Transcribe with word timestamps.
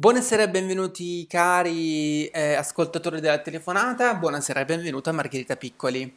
Buonasera 0.00 0.44
e 0.44 0.48
benvenuti 0.48 1.26
cari 1.26 2.24
eh, 2.28 2.54
ascoltatori 2.54 3.20
della 3.20 3.36
telefonata, 3.40 4.14
buonasera 4.14 4.60
e 4.60 4.64
benvenuta 4.64 5.12
Margherita 5.12 5.56
Piccoli. 5.56 6.16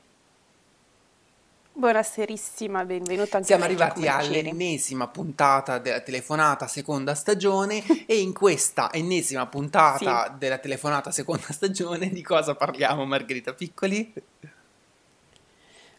Buonaserissima, 1.74 2.86
benvenuta 2.86 3.36
anche 3.36 3.48
Siamo 3.48 3.66
arrivati 3.66 4.08
all'ennesima 4.08 5.10
puntata 5.10 5.80
della 5.80 6.00
telefonata 6.00 6.66
seconda 6.66 7.14
stagione 7.14 7.84
e 8.08 8.22
in 8.22 8.32
questa 8.32 8.90
ennesima 8.94 9.42
Sì, 9.44 9.50
puntata 9.50 10.30
della 10.30 10.60
telefonata 10.60 11.12
seconda 11.12 11.52
stagione 11.52 12.08
di 12.08 12.24
cosa 12.24 12.56
parliamo 12.56 13.04
Margherita 13.04 13.54
Piccoli? 13.54 14.14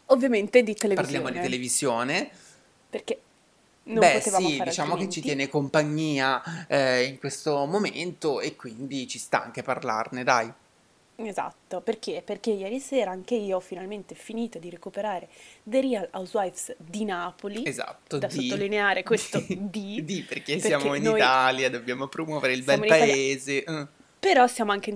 ovviamente 0.06 0.62
di 0.62 0.74
Parliamo 0.74 1.28
di 1.28 1.34
televisione, 1.34 2.14
televisione. 2.14 2.30
perché 2.88 3.20
non 3.84 3.98
Beh 3.98 4.20
sì, 4.20 4.62
diciamo 4.62 4.62
che 4.62 4.70
ci 4.70 4.84
altrimenti. 4.84 5.20
tiene 5.20 5.48
compagnia 5.48 6.66
eh, 6.66 7.04
in 7.04 7.18
questo 7.18 7.64
momento 7.66 8.40
e 8.40 8.56
quindi 8.56 9.06
ci 9.06 9.18
sta 9.18 9.42
anche 9.42 9.62
parlarne, 9.62 10.24
dai. 10.24 10.52
Esatto, 11.16 11.80
perché? 11.80 12.22
Perché 12.24 12.50
ieri 12.50 12.80
sera 12.80 13.12
anche 13.12 13.36
io 13.36 13.56
ho 13.56 13.60
finalmente 13.60 14.16
finito 14.16 14.58
di 14.58 14.68
recuperare 14.68 15.28
The 15.62 15.80
Real 15.80 16.08
Housewives 16.10 16.74
di 16.76 17.04
Napoli, 17.04 17.64
Esatto, 17.64 18.18
da 18.18 18.26
di, 18.26 18.48
sottolineare 18.48 19.04
questo 19.04 19.38
di, 19.46 19.58
di, 19.70 20.04
di, 20.04 20.22
perché 20.22 20.58
siamo 20.60 20.90
perché 20.90 21.08
in 21.08 21.14
Italia, 21.14 21.70
dobbiamo 21.70 22.08
promuovere 22.08 22.54
il 22.54 22.64
bel 22.64 22.78
in 22.78 22.84
Italia, 22.84 23.04
paese. 23.06 23.64
mm. 23.70 23.82
Però 24.24 24.46
siamo 24.46 24.72
anche 24.72 24.88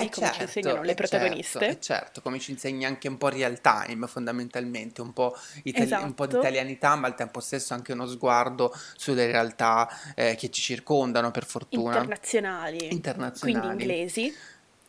Eh 0.00 0.08
internazionali, 0.08 0.10
come 0.10 0.30
ci 0.30 0.42
certo, 0.42 0.42
insegnano 0.42 0.82
le 0.82 0.94
eh 0.94 1.00
certo, 1.02 1.64
eh 1.64 1.78
protagoniste. 1.78 1.80
certo, 1.80 2.22
come 2.22 2.38
ci 2.38 2.52
insegna 2.52 2.86
anche 2.86 3.08
un 3.08 3.16
po' 3.18 3.28
real 3.28 3.60
time 3.60 4.06
fondamentalmente, 4.06 5.00
un 5.00 5.12
po', 5.12 5.34
itali- 5.64 5.96
un 5.98 6.14
po' 6.14 6.26
di 6.26 6.34
Esatto, 6.34 6.36
italianità, 6.36 6.94
ma 6.94 7.08
al 7.08 7.16
tempo 7.16 7.40
stesso 7.40 7.74
anche 7.74 7.92
uno 7.92 8.06
sguardo 8.06 8.72
sulle 8.96 9.26
realtà 9.26 9.88
eh, 10.14 10.36
che 10.36 10.50
ci 10.50 10.62
circondano, 10.62 11.32
per 11.32 11.44
fortuna, 11.46 12.08
internazionali, 12.08 13.02
quindi 13.38 13.66
internazionali. 13.66 13.68
inglesi, 13.68 14.38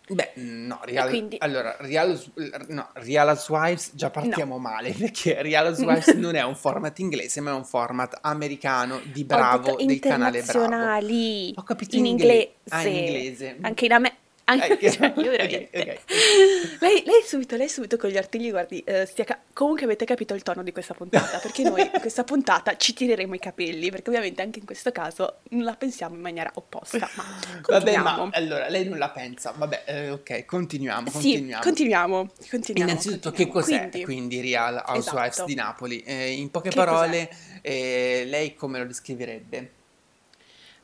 Beh, 0.09 0.31
no, 0.35 0.79
Real, 0.83 1.09
quindi 1.09 1.38
allora, 1.39 1.75
Real, 1.79 2.19
no, 2.67 2.89
Real 2.93 3.27
Housewives 3.27 3.91
già 3.93 4.07
no, 4.07 4.11
partiamo 4.11 4.57
male, 4.57 4.91
perché 4.91 5.41
Real 5.41 5.67
Housewives 5.67 6.07
non 6.17 6.35
è 6.35 6.43
un 6.43 6.55
format 6.55 6.97
inglese, 6.99 7.41
ma 7.41 7.52
è 7.52 7.53
un 7.53 7.65
format 7.65 8.17
americano 8.21 8.99
di 9.11 9.23
Bravo, 9.23 9.75
del 9.75 9.99
canale 9.99 10.41
Bravo. 10.41 10.59
Ho 11.55 11.63
capito 11.63 11.95
in 11.95 12.05
in 12.05 12.11
inglese. 12.11 12.52
Ah, 12.69 12.81
in 12.81 12.95
inglese, 12.95 13.45
inglese. 13.45 13.57
anche 13.61 13.85
in 13.85 13.91
America. 13.91 14.19
Eh, 14.55 14.78
Cioè, 14.92 15.14
io 15.17 15.30
veramente. 15.30 15.69
ok. 15.73 16.80
Lei, 16.80 17.03
lei 17.05 17.22
subito, 17.25 17.55
lei 17.55 17.69
subito 17.69 17.97
con 17.97 18.09
gli 18.09 18.17
artigli, 18.17 18.50
guardi, 18.50 18.80
eh, 18.86 19.08
ca- 19.25 19.39
comunque 19.53 19.86
avete 19.86 20.05
capito 20.05 20.33
il 20.33 20.42
tono 20.44 20.64
di 20.64 20.72
questa 20.72 20.94
puntata, 20.94 21.38
perché 21.39 21.64
noi 21.64 21.81
in 21.81 21.92
questa 22.02 22.23
puntata 22.23 22.75
ci 22.77 22.94
tireremo 22.94 23.36
i 23.36 23.39
capelli, 23.39 23.89
perché 23.92 24.09
ovviamente 24.09 24.42
anche 24.42 24.59
in 24.59 24.66
questo 24.66 24.92
caso 24.92 25.39
non 25.50 25.64
la 25.64 25.75
pensiamo 25.75 26.16
in 26.16 26.22
maniera 26.22 26.52
opposta, 26.55 27.09
ma 27.16 27.23
Vabbè, 27.67 27.97
ma 27.97 28.16
continuiamo. 28.16 28.30
allora 28.33 28.70
lei 28.70 28.88
non 28.88 28.97
la 28.97 29.09
pensa. 29.09 29.53
Vabbè, 29.55 29.83
eh, 29.86 30.09
ok, 30.11 30.45
continuiamo, 30.45 31.08
Sì, 31.09 31.14
continuiamo. 31.14 31.64
continuiamo, 31.64 32.30
continuiamo, 32.50 32.89
Innanzitutto, 32.92 33.31
che 33.31 33.47
continuiamo. 33.47 33.52
cos'è 33.52 33.89
Quindi, 33.89 34.03
quindi 34.03 34.42
Real 34.42 34.83
Housewives 34.86 35.31
esatto, 35.33 35.47
di 35.47 35.55
Napoli? 35.55 36.02
Eh, 36.02 36.31
in 36.33 36.50
poche 36.50 36.70
che 36.70 36.75
parole, 36.75 37.30
eh, 37.61 38.23
lei 38.25 38.55
come 38.55 38.80
lo 38.80 38.86
descriverebbe? 38.86 39.72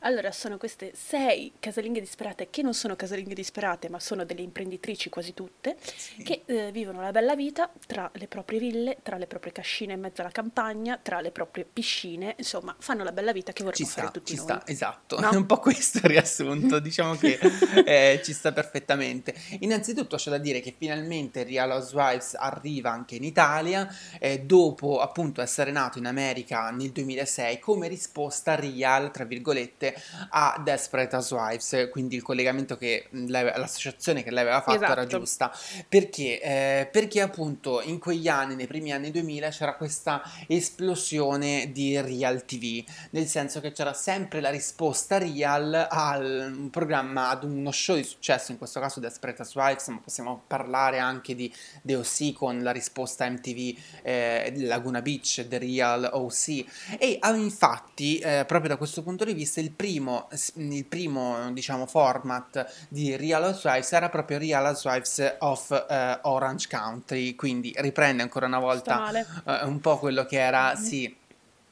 Allora, 0.06 0.30
sono 0.30 0.56
queste 0.56 0.92
sei 0.94 1.52
casalinghe 1.58 1.98
disperate 1.98 2.46
che 2.48 2.62
non 2.62 2.74
sono 2.74 2.94
casalinghe 2.94 3.34
disperate, 3.34 3.88
ma 3.88 3.98
sono 3.98 4.24
delle 4.24 4.40
imprenditrici 4.40 5.08
quasi 5.08 5.34
tutte, 5.34 5.76
Sì. 5.82 6.22
che 6.22 6.42
eh, 6.46 6.70
vivono 6.70 7.00
la 7.00 7.10
bella 7.10 7.34
vita 7.34 7.68
tra 7.88 8.08
le 8.14 8.28
proprie 8.28 8.60
ville, 8.60 8.98
tra 9.02 9.16
le 9.16 9.26
proprie 9.26 9.50
cascine 9.50 9.94
in 9.94 10.00
mezzo 10.00 10.20
alla 10.20 10.30
campagna, 10.30 10.96
tra 11.02 11.20
le 11.20 11.32
proprie 11.32 11.64
piscine, 11.70 12.36
insomma, 12.38 12.76
fanno 12.78 13.02
la 13.02 13.10
bella 13.10 13.32
vita 13.32 13.50
che 13.50 13.58
Ci 13.58 13.64
vorremmo 13.64 13.88
fare 13.90 14.06
sta, 14.06 14.12
tutti 14.12 14.30
ci 14.30 14.36
noi, 14.36 14.44
sta, 14.44 14.62
esatto, 14.66 15.16
è 15.18 15.20
no? 15.22 15.30
un 15.32 15.46
po' 15.46 15.58
questo 15.58 15.98
il 15.98 16.04
riassunto, 16.04 16.78
diciamo 16.78 17.16
che 17.16 17.40
eh, 17.84 18.20
ci 18.22 18.32
sta 18.32 18.52
perfettamente. 18.52 19.34
Innanzitutto 19.60 20.14
c'è 20.14 20.30
da 20.30 20.38
dire 20.38 20.60
che 20.60 20.72
finalmente 20.78 21.42
Real 21.42 21.72
Housewives 21.72 22.34
arriva 22.34 22.92
anche 22.92 23.16
in 23.16 23.24
Italia, 23.24 23.92
eh, 24.20 24.38
dopo 24.38 25.00
appunto 25.00 25.42
essere 25.42 25.72
nato 25.72 25.98
in 25.98 26.06
America 26.06 26.70
nel 26.70 26.92
2006 26.92 27.58
come 27.58 27.88
risposta 27.88 28.54
real, 28.54 29.10
tra 29.10 29.24
virgolette, 29.24 29.94
a 30.30 30.60
Desperate 30.62 31.14
Housewives, 31.14 31.88
quindi 31.90 32.16
il 32.16 32.22
collegamento 32.22 32.76
che 32.76 33.08
l'associazione 33.10 34.22
che 34.22 34.30
lei 34.30 34.42
aveva 34.42 34.60
fatto 34.60 34.82
era 34.82 34.92
Esatto, 35.02 35.18
giusta. 35.18 35.52
Perché? 35.88 36.40
Eh, 36.40 36.88
perché 36.90 37.20
appunto 37.20 37.80
in 37.82 37.98
quegli 37.98 38.28
anni, 38.28 38.54
nei 38.54 38.66
primi 38.66 38.92
anni 38.92 39.10
2000, 39.10 39.48
c'era 39.50 39.74
questa 39.74 40.22
esplosione 40.46 41.70
di 41.72 42.00
Real 42.00 42.44
TV, 42.44 42.84
nel 43.10 43.26
senso 43.26 43.60
che 43.60 43.72
c'era 43.72 43.92
sempre 43.92 44.40
la 44.40 44.50
risposta 44.50 45.18
real 45.18 45.86
al 45.90 46.52
un 46.56 46.70
programma, 46.70 47.28
ad 47.28 47.44
uno 47.44 47.70
show 47.70 47.96
di 47.96 48.04
successo, 48.04 48.52
in 48.52 48.58
questo 48.58 48.80
caso 48.80 49.00
Desperate 49.00 49.42
Housewives, 49.42 49.88
ma 49.88 50.00
possiamo 50.02 50.42
parlare 50.46 50.98
anche 50.98 51.34
di 51.34 51.52
The 51.82 51.96
OC 51.96 52.32
con 52.32 52.62
la 52.62 52.70
risposta 52.70 53.28
MTV 53.28 53.78
eh, 54.02 54.52
Laguna 54.56 55.02
Beach, 55.02 55.46
The 55.48 55.58
Real 55.58 56.08
OC. 56.12 56.64
E 56.98 57.16
ah, 57.20 57.34
infatti, 57.34 58.18
eh, 58.18 58.44
proprio 58.46 58.70
da 58.70 58.76
questo 58.76 59.02
punto 59.02 59.24
di 59.24 59.32
vista, 59.32 59.60
il 59.60 59.70
primo, 59.70 59.85
il 59.94 60.84
primo 60.86 61.50
diciamo, 61.52 61.86
format 61.86 62.86
di 62.88 63.16
Real 63.16 63.42
Housewives 63.42 63.92
era 63.92 64.08
proprio 64.08 64.38
Real 64.38 64.64
Housewives 64.64 65.36
of 65.40 65.86
eh, 65.88 66.18
Orange 66.22 66.68
Country, 66.68 67.34
quindi 67.34 67.74
riprende 67.76 68.22
ancora 68.22 68.46
una 68.46 68.58
volta 68.58 69.10
eh, 69.10 69.64
un 69.64 69.80
po' 69.80 69.98
quello 69.98 70.24
che 70.24 70.38
era, 70.38 70.74
sì, 70.76 71.14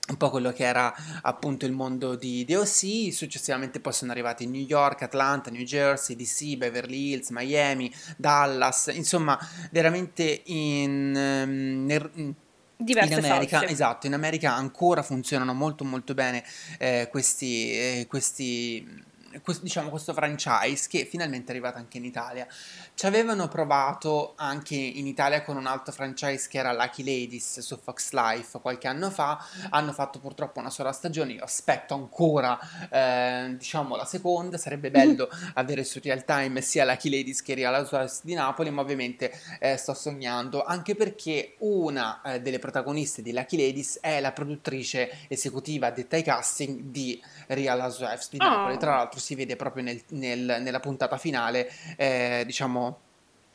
un 0.06 0.16
po' 0.19 0.28
quello 0.28 0.52
che 0.52 0.64
era 0.64 0.94
appunto 1.22 1.64
il 1.64 1.72
mondo 1.72 2.14
di 2.14 2.44
DOC, 2.44 3.12
successivamente 3.12 3.80
poi 3.80 3.92
sono 3.92 4.12
arrivati 4.12 4.46
New 4.46 4.60
York, 4.60 5.02
Atlanta, 5.02 5.50
New 5.50 5.62
Jersey, 5.62 6.14
DC, 6.14 6.56
Beverly 6.56 7.12
Hills, 7.12 7.31
Miami, 7.31 7.92
Dallas, 8.16 8.91
insomma 8.92 9.38
veramente 9.70 10.42
in, 10.44 11.14
ehm, 11.16 12.10
in 12.14 12.34
Diverse 12.77 13.15
America, 13.15 13.59
salse. 13.59 13.73
esatto, 13.73 14.07
in 14.07 14.15
America 14.15 14.55
ancora 14.55 15.03
funzionano 15.03 15.55
molto 15.55 15.85
molto 15.85 16.15
bene 16.15 16.45
eh, 16.79 17.09
questi, 17.11 17.71
eh, 17.73 18.07
questi 18.09 18.85
quest- 18.87 19.12
diciamo 19.61 19.91
questo 19.91 20.12
franchise 20.12 20.89
che 20.89 21.05
finalmente 21.05 21.49
è 21.49 21.50
arrivato 21.50 21.78
anche 21.78 21.99
in 21.99 22.05
Italia. 22.05 22.47
Ci 22.95 23.06
avevano 23.06 23.49
provato 23.49 24.33
anche 24.37 24.75
in 24.75 25.06
Italia 25.06 25.43
con 25.43 25.56
un 25.56 25.67
altro 25.67 25.93
franchise 25.93 26.49
che 26.49 26.59
era 26.59 26.72
Lucky 26.72 27.05
Ladies 27.05 27.61
su 27.61 27.78
Fox 27.78 28.12
Life 28.12 28.59
qualche 28.61 28.89
anno 28.89 29.11
fa, 29.11 29.44
hanno 29.71 29.93
fatto 29.93 30.19
purtroppo 30.19 30.61
una 30.61 30.71
sola 30.71 30.93
stagione, 30.93 31.33
io 31.33 31.44
aspetto 31.44 31.94
ancora 31.94 32.59
eh, 32.91 33.55
diciamo 33.59 33.97
la 33.97 34.05
seconda, 34.05 34.56
sarebbe 34.56 34.91
bello 34.91 35.28
avere 35.55 35.84
su 35.84 36.00
Real 36.03 36.25
Time 36.25 36.61
sia 36.61 36.84
Lucky 36.84 37.11
Ladies 37.11 37.43
che 37.43 37.55
Real 37.55 37.75
Housewives 37.75 38.21
di 38.23 38.34
Napoli, 38.34 38.71
ma 38.71 38.81
ovviamente 38.81 39.33
eh, 39.61 39.77
sto 39.77 39.93
sognando, 39.94 40.62
anche 40.65 40.94
perché 40.94 41.56
una 41.59 42.23
eh, 42.23 42.41
delle 42.41 42.59
protagoniste 42.59 43.23
di 43.23 43.33
Lucky 43.33 43.56
Ladies 43.56 43.99
è 44.00 44.21
la 44.21 44.33
produttrice 44.33 45.27
esecutiva 45.28 45.91
detta 45.91 46.17
ai 46.17 46.23
casting 46.23 46.81
di 46.84 47.23
Real 47.49 47.78
Housewives 47.81 48.31
di 48.31 48.39
Napoli. 48.39 48.78
Tra 48.78 48.94
Oh, 48.94 48.97
l'altro 48.97 49.19
si 49.25 49.35
vede 49.35 49.57
proprio 49.57 49.83
nel- 49.83 50.03
nel- 50.11 50.59
nella 50.61 50.81
puntata 50.81 51.17
finale, 51.19 51.71
eh, 51.97 52.43
diciamo 52.47 52.99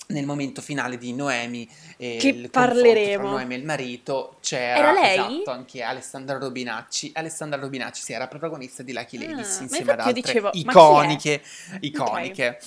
nel 0.08 0.26
momento 0.26 0.60
finale 0.62 0.98
di 0.98 1.14
Noemi 1.14 1.70
e 1.98 2.18
che 2.20 2.30
il 2.30 2.50
confronto 2.50 2.52
tra 2.52 2.66
parleremo. 2.66 3.30
Noemi 3.30 3.54
e 3.54 3.58
il 3.58 3.64
marito 3.66 4.38
Era 4.42 4.92
c'era 4.92 4.92
lei? 4.92 5.14
esatto 5.14 5.52
anche 5.52 5.84
Alessandra 5.84 6.38
Robinacci. 6.40 7.12
Alessandra 7.14 7.60
Robinacci 7.60 8.02
sì, 8.02 8.14
era 8.14 8.28
protagonista 8.28 8.82
di 8.82 8.92
Lucky 8.92 9.20
Ladies 9.20 9.60
Ah, 9.60 9.62
insieme 9.64 9.92
ad 9.92 10.00
altre 10.00 10.14
dicevo, 10.14 10.50
iconiche, 10.54 11.44
iconiche. 11.82 12.60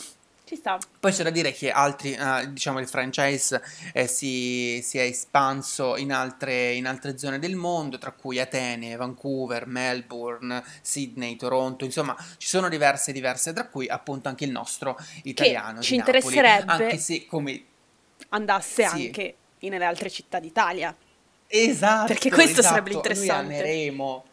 Ci 0.52 0.56
sta. 0.56 0.78
Poi 1.00 1.12
c'è 1.12 1.22
da 1.22 1.30
dire 1.30 1.52
che 1.52 1.70
altri, 1.70 2.12
eh, 2.12 2.52
diciamo, 2.52 2.78
il 2.78 2.86
franchise 2.86 3.62
eh, 3.92 4.06
si, 4.06 4.80
si 4.82 4.98
è 4.98 5.02
espanso 5.02 5.96
in 5.96 6.12
altre, 6.12 6.72
in 6.72 6.86
altre 6.86 7.16
zone 7.16 7.38
del 7.38 7.56
mondo, 7.56 7.98
tra 7.98 8.12
cui 8.12 8.38
Atene, 8.38 8.96
Vancouver, 8.96 9.66
Melbourne, 9.66 10.62
Sydney, 10.82 11.36
Toronto, 11.36 11.84
insomma, 11.84 12.14
ci 12.36 12.48
sono 12.48 12.68
diverse, 12.68 13.12
diverse, 13.12 13.52
tra 13.52 13.66
cui 13.66 13.88
appunto 13.88 14.28
anche 14.28 14.44
il 14.44 14.50
nostro 14.50 14.94
Che 14.94 15.28
italiano 15.28 15.80
ci 15.80 15.92
di 15.92 15.98
Napoli, 15.98 16.18
interesserebbe 16.18 16.72
anche 16.72 16.98
se 16.98 17.26
come... 17.26 17.64
andasse 18.30 18.86
Sì, 18.86 19.04
anche 19.06 19.34
nelle 19.60 19.84
altre 19.84 20.10
città 20.10 20.38
d'Italia, 20.40 20.94
perché 21.48 21.68
esatto, 21.70 22.28
questo 22.28 22.62
sarebbe 22.62 22.90
esatto, 22.90 22.90
noi 22.90 22.94
interessante. 22.94 23.54
ameremo 23.54 24.24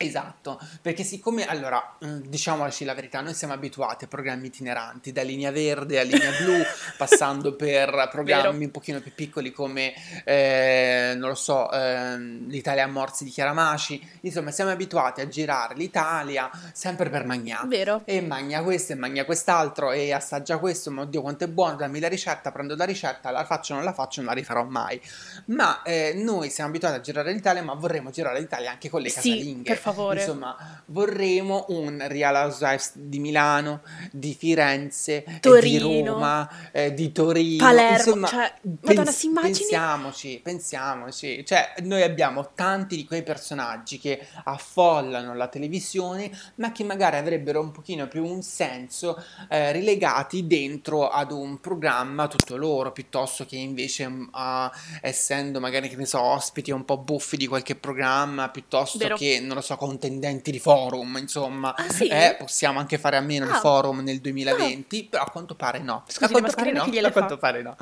Esatto, 0.00 0.60
perché 0.80 1.02
siccome, 1.02 1.44
allora, 1.44 1.96
mm, 2.04 2.20
diciamoci 2.28 2.84
la 2.84 2.94
verità, 2.94 3.20
noi 3.20 3.34
siamo 3.34 3.52
abituati 3.52 4.04
a 4.04 4.06
programmi 4.06 4.46
itineranti, 4.46 5.10
da 5.10 5.22
linea 5.22 5.50
verde 5.50 5.98
a 5.98 6.04
linea 6.04 6.30
blu, 6.40 6.54
passando 6.96 7.56
per 7.56 7.90
Vero? 7.90 8.08
programmi 8.08 8.66
un 8.66 8.70
pochino 8.70 9.00
più 9.00 9.12
piccoli 9.12 9.50
come, 9.50 9.92
eh, 10.22 11.14
non 11.16 11.30
lo 11.30 11.34
so, 11.34 11.68
ehm, 11.72 12.46
l'Italia 12.46 12.84
a 12.84 12.86
morsi 12.86 13.24
di 13.24 13.30
Chiaramaci, 13.30 14.00
insomma 14.20 14.52
siamo 14.52 14.70
abituati 14.70 15.20
a 15.20 15.26
girare 15.26 15.74
l'Italia 15.74 16.48
sempre 16.72 17.10
per 17.10 17.24
magnà. 17.24 17.64
Vero? 17.66 18.02
E 18.04 18.20
magna 18.20 18.62
questo 18.62 18.92
e 18.92 18.94
magna 18.94 19.24
quest'altro 19.24 19.90
e 19.90 20.12
assaggia 20.12 20.58
questo, 20.58 20.92
ma 20.92 21.02
oddio 21.02 21.22
quanto 21.22 21.42
è 21.42 21.48
buono, 21.48 21.74
dammi 21.74 21.98
la 21.98 22.08
ricetta, 22.08 22.52
prendo 22.52 22.76
la 22.76 22.84
ricetta, 22.84 23.32
la 23.32 23.44
faccio, 23.44 23.74
non 23.74 23.82
la 23.82 23.92
faccio, 23.92 24.20
non 24.20 24.28
la 24.28 24.36
rifarò 24.36 24.62
mai. 24.62 25.00
Ma 25.46 25.82
eh, 25.82 26.12
noi 26.14 26.50
siamo 26.50 26.70
abituati 26.70 26.94
a 26.94 27.00
girare 27.00 27.32
l'Italia, 27.32 27.64
ma 27.64 27.74
vorremmo 27.74 28.10
girare 28.10 28.38
l'Italia 28.38 28.70
anche 28.70 28.88
con 28.88 29.00
le 29.00 29.08
Sì, 29.08 29.16
casalinghe. 29.32 29.62
per 29.72 29.86
favore. 29.92 30.20
Insomma, 30.20 30.82
vorremmo 30.86 31.66
un 31.68 32.04
Real 32.08 32.34
Housewives 32.34 32.92
di 32.94 33.18
Milano, 33.18 33.82
di 34.10 34.34
Firenze, 34.34 35.24
eh, 35.24 35.32
di 35.32 35.40
Torino. 35.40 36.12
Roma, 36.14 36.48
eh, 36.72 36.94
di 36.94 37.12
Torino. 37.12 37.64
Palermo, 37.64 37.96
Insomma, 37.96 38.28
cioè, 38.28 38.52
pens- 38.60 38.78
Madonna, 38.82 39.10
si 39.10 39.26
immagini? 39.26 39.52
pensiamoci, 39.58 40.40
pensiamoci. 40.42 41.44
Cioè, 41.46 41.74
noi 41.82 42.02
abbiamo 42.02 42.50
tanti 42.54 42.96
di 42.96 43.04
quei 43.04 43.22
personaggi 43.22 43.98
che 43.98 44.26
affollano 44.44 45.34
la 45.34 45.48
televisione, 45.48 46.30
ma 46.56 46.72
che 46.72 46.84
magari 46.84 47.16
avrebbero 47.16 47.60
un 47.60 47.70
pochino 47.70 48.08
più 48.08 48.24
un 48.24 48.42
senso 48.42 49.22
eh, 49.48 49.72
rilegati 49.72 50.46
dentro 50.46 51.08
ad 51.08 51.30
un 51.32 51.60
programma 51.60 52.26
tutto 52.28 52.56
loro, 52.56 52.92
piuttosto 52.92 53.44
che 53.46 53.56
invece 53.56 54.08
a- 54.32 54.70
essendo 55.00 55.60
magari, 55.60 55.88
che 55.88 55.96
ne 55.96 56.06
so, 56.06 56.20
ospiti 56.20 56.70
un 56.70 56.84
po' 56.84 56.98
buffi 56.98 57.36
di 57.36 57.46
qualche 57.46 57.74
programma, 57.74 58.48
piuttosto 58.50 58.98
Vero. 58.98 59.16
che, 59.16 59.40
non 59.40 59.56
lo 59.56 59.60
so, 59.62 59.76
contendenti 59.78 60.50
di 60.50 60.58
forum, 60.58 61.16
insomma. 61.18 61.74
Ah, 61.74 61.88
sì? 61.88 62.08
Eh, 62.08 62.36
possiamo 62.38 62.78
anche 62.78 62.98
fare 62.98 63.16
a 63.16 63.20
meno 63.20 63.46
Ah. 63.48 63.60
forum 63.60 64.00
nel 64.00 64.20
2020, 64.20 65.04
però 65.04 65.22
a 65.22 65.30
quanto 65.30 65.54
pare 65.54 65.78
no. 65.78 66.04
Scusi, 66.06 66.24
a 66.24 66.28
quanto 66.28 66.52
pare 66.54 66.72
no. 66.72 66.82
A 66.82 67.10
quanto 67.10 67.38
pare 67.38 67.62
no. 67.62 67.76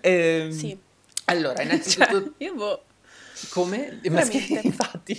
Ehm, 0.00 0.50
Sì. 0.50 0.76
Allora, 1.26 1.54
Cioè, 1.62 1.64
innanzitutto, 1.64 2.32
io 2.38 2.54
boh. 2.54 2.84
come? 3.50 4.00
Infatti. 4.02 5.16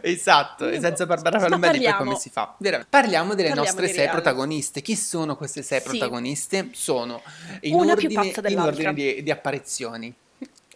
Esatto, 0.00 0.68
e 0.68 0.80
senza 0.80 1.06
boh. 1.06 1.14
Barbara 1.14 1.38
Ma 1.38 1.44
Palomberri 1.44 1.82
poi 1.82 1.94
come 1.94 2.16
si 2.16 2.30
fa? 2.30 2.54
Veramente. 2.58 2.90
Parliamo 2.90 3.34
delle 3.34 3.48
Parliamo 3.48 3.70
nostre 3.70 3.86
sei 3.86 3.96
reality. 4.04 4.22
protagoniste. 4.22 4.82
Chi 4.82 4.96
sono 4.96 5.36
queste 5.36 5.62
sei 5.62 5.80
Sì. 5.80 5.86
protagoniste? 5.88 6.68
Sono 6.72 7.22
in 7.60 7.74
Una 7.74 7.92
ordine, 7.92 8.32
in 8.48 8.58
ordine 8.58 8.92
di, 8.94 9.22
di 9.22 9.30
apparizioni. 9.30 10.12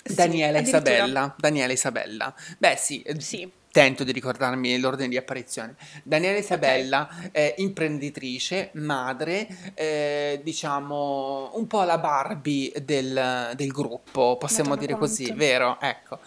Sì, 0.02 0.14
Daniela 0.14 0.58
addirittura. 0.58 0.90
Isabella, 0.94 1.34
Daniela 1.36 1.72
Isabella. 1.72 2.34
Beh, 2.56 2.76
sì, 2.78 3.02
eh, 3.02 3.20
Sì. 3.20 3.50
Tento 3.70 4.04
di 4.04 4.12
ricordarmi 4.12 4.78
l'ordine 4.78 5.08
di 5.08 5.16
apparizione. 5.16 5.76
Daniela 6.02 6.38
Isabella, 6.38 7.08
eh, 7.32 7.54
imprenditrice, 7.58 8.70
madre, 8.74 9.46
eh, 9.74 10.40
diciamo 10.42 11.52
un 11.54 11.66
po' 11.66 11.82
la 11.82 11.98
Barbie 11.98 12.72
del, 12.82 13.52
del 13.54 13.68
gruppo, 13.70 14.36
possiamo 14.38 14.76
dire 14.76 14.96
così, 14.96 15.24
quanto. 15.24 15.44
vero? 15.44 15.78
Ecco. 15.80 16.18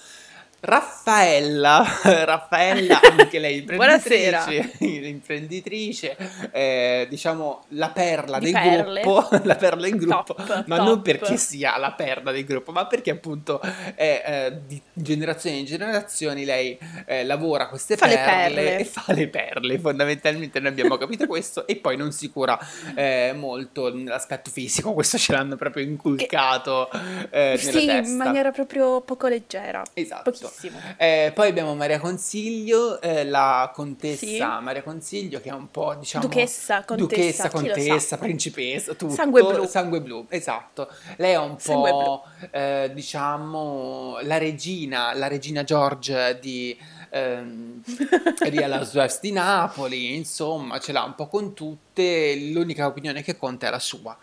Raffaella, 0.62 1.84
Raffaella 2.24 3.00
anche 3.18 3.40
lei 3.40 3.58
imprenditrice, 3.68 4.72
imprenditrice, 4.86 6.16
eh, 6.52 7.08
diciamo 7.10 7.64
la 7.70 7.90
perla 7.90 8.38
Di 8.38 8.52
del 8.52 8.62
perle. 8.62 9.02
gruppo, 9.02 9.28
la 9.44 9.56
perla 9.56 9.82
del 9.90 9.98
gruppo, 9.98 10.34
Top, 10.36 10.64
ma 10.68 10.78
top. 10.78 10.86
non 10.86 11.02
perché 11.02 11.36
sia 11.38 11.78
la 11.78 11.92
perla 11.94 12.32
del 12.32 12.46
gruppo, 12.46 12.72
ma 12.72 12.86
perché 12.86 13.10
appunto 13.10 13.60
è, 13.96 14.24
eh, 14.26 14.60
di 14.68 14.80
generazioni 14.94 15.60
in 15.60 15.66
generazioni 15.66 16.46
lei 16.46 16.78
eh, 17.06 17.26
lavora 17.26 17.68
queste 17.68 17.98
Fa 17.98 18.06
le 18.06 18.16
perle, 18.16 18.54
perle. 18.64 18.80
e 18.80 18.86
fa 18.86 19.14
le 19.14 19.28
perle, 19.30 19.80
fondamentalmente 19.80 20.60
noi 20.60 20.70
abbiamo 20.70 20.98
capito 20.98 21.26
questo 21.26 21.66
e 21.66 21.78
poi 21.78 21.98
non 21.98 22.12
si 22.12 22.30
cura 22.30 22.58
eh, 22.96 23.34
molto 23.36 23.90
l'aspetto 23.94 24.52
fisico, 24.52 24.94
questo 24.94 25.18
ce 25.18 25.34
l'hanno 25.34 25.56
proprio 25.56 25.84
inculcato 25.84 26.90
eh, 27.32 27.58
nella 27.58 27.58
Sì, 27.58 27.90
in 28.12 28.16
maniera 28.16 28.52
proprio 28.52 29.02
poco 29.02 29.28
leggera. 29.28 29.82
Esatto. 29.94 30.30
Pochissimo. 30.30 30.50
Eh, 30.98 31.32
poi 31.34 31.50
abbiamo 31.50 31.76
Maria 31.76 32.00
Consiglio, 32.00 33.02
eh, 33.02 33.26
la 33.26 33.72
contessa 33.74 34.26
Sì. 34.26 34.38
Maria 34.40 34.84
Consiglio, 34.84 35.40
che 35.42 35.50
è 35.50 35.54
un 35.54 35.70
po', 35.72 35.96
diciamo, 35.96 36.26
Duchessa, 36.26 36.84
contessa, 36.84 37.08
duchessa, 37.08 37.50
contessa, 37.50 38.18
principessa, 38.18 38.94
tutto. 38.94 39.14
Sangue 39.14 39.42
blu. 39.44 39.66
Sangue 39.66 40.02
blu, 40.02 40.26
esatto. 40.30 40.90
Lei 41.18 41.34
è 41.34 41.38
un 41.38 41.56
po', 41.56 42.24
eh, 42.52 42.92
diciamo, 42.94 44.18
la 44.24 44.38
regina, 44.38 45.14
la 45.14 45.28
regina 45.28 45.64
George 45.64 46.38
di 46.40 46.78
ehm, 47.12 47.82
Real 48.40 48.72
Housewives 48.72 49.20
di 49.20 49.32
Napoli, 49.32 50.16
insomma, 50.16 50.80
ce 50.80 50.92
l'ha 50.92 51.04
un 51.04 51.16
po' 51.16 51.28
con 51.28 51.54
tutte, 51.54 52.36
l'unica 52.52 52.88
opinione 52.88 53.22
che 53.22 53.38
conta 53.38 53.68
è 53.68 53.70
la 53.70 53.80
sua. 53.80 54.18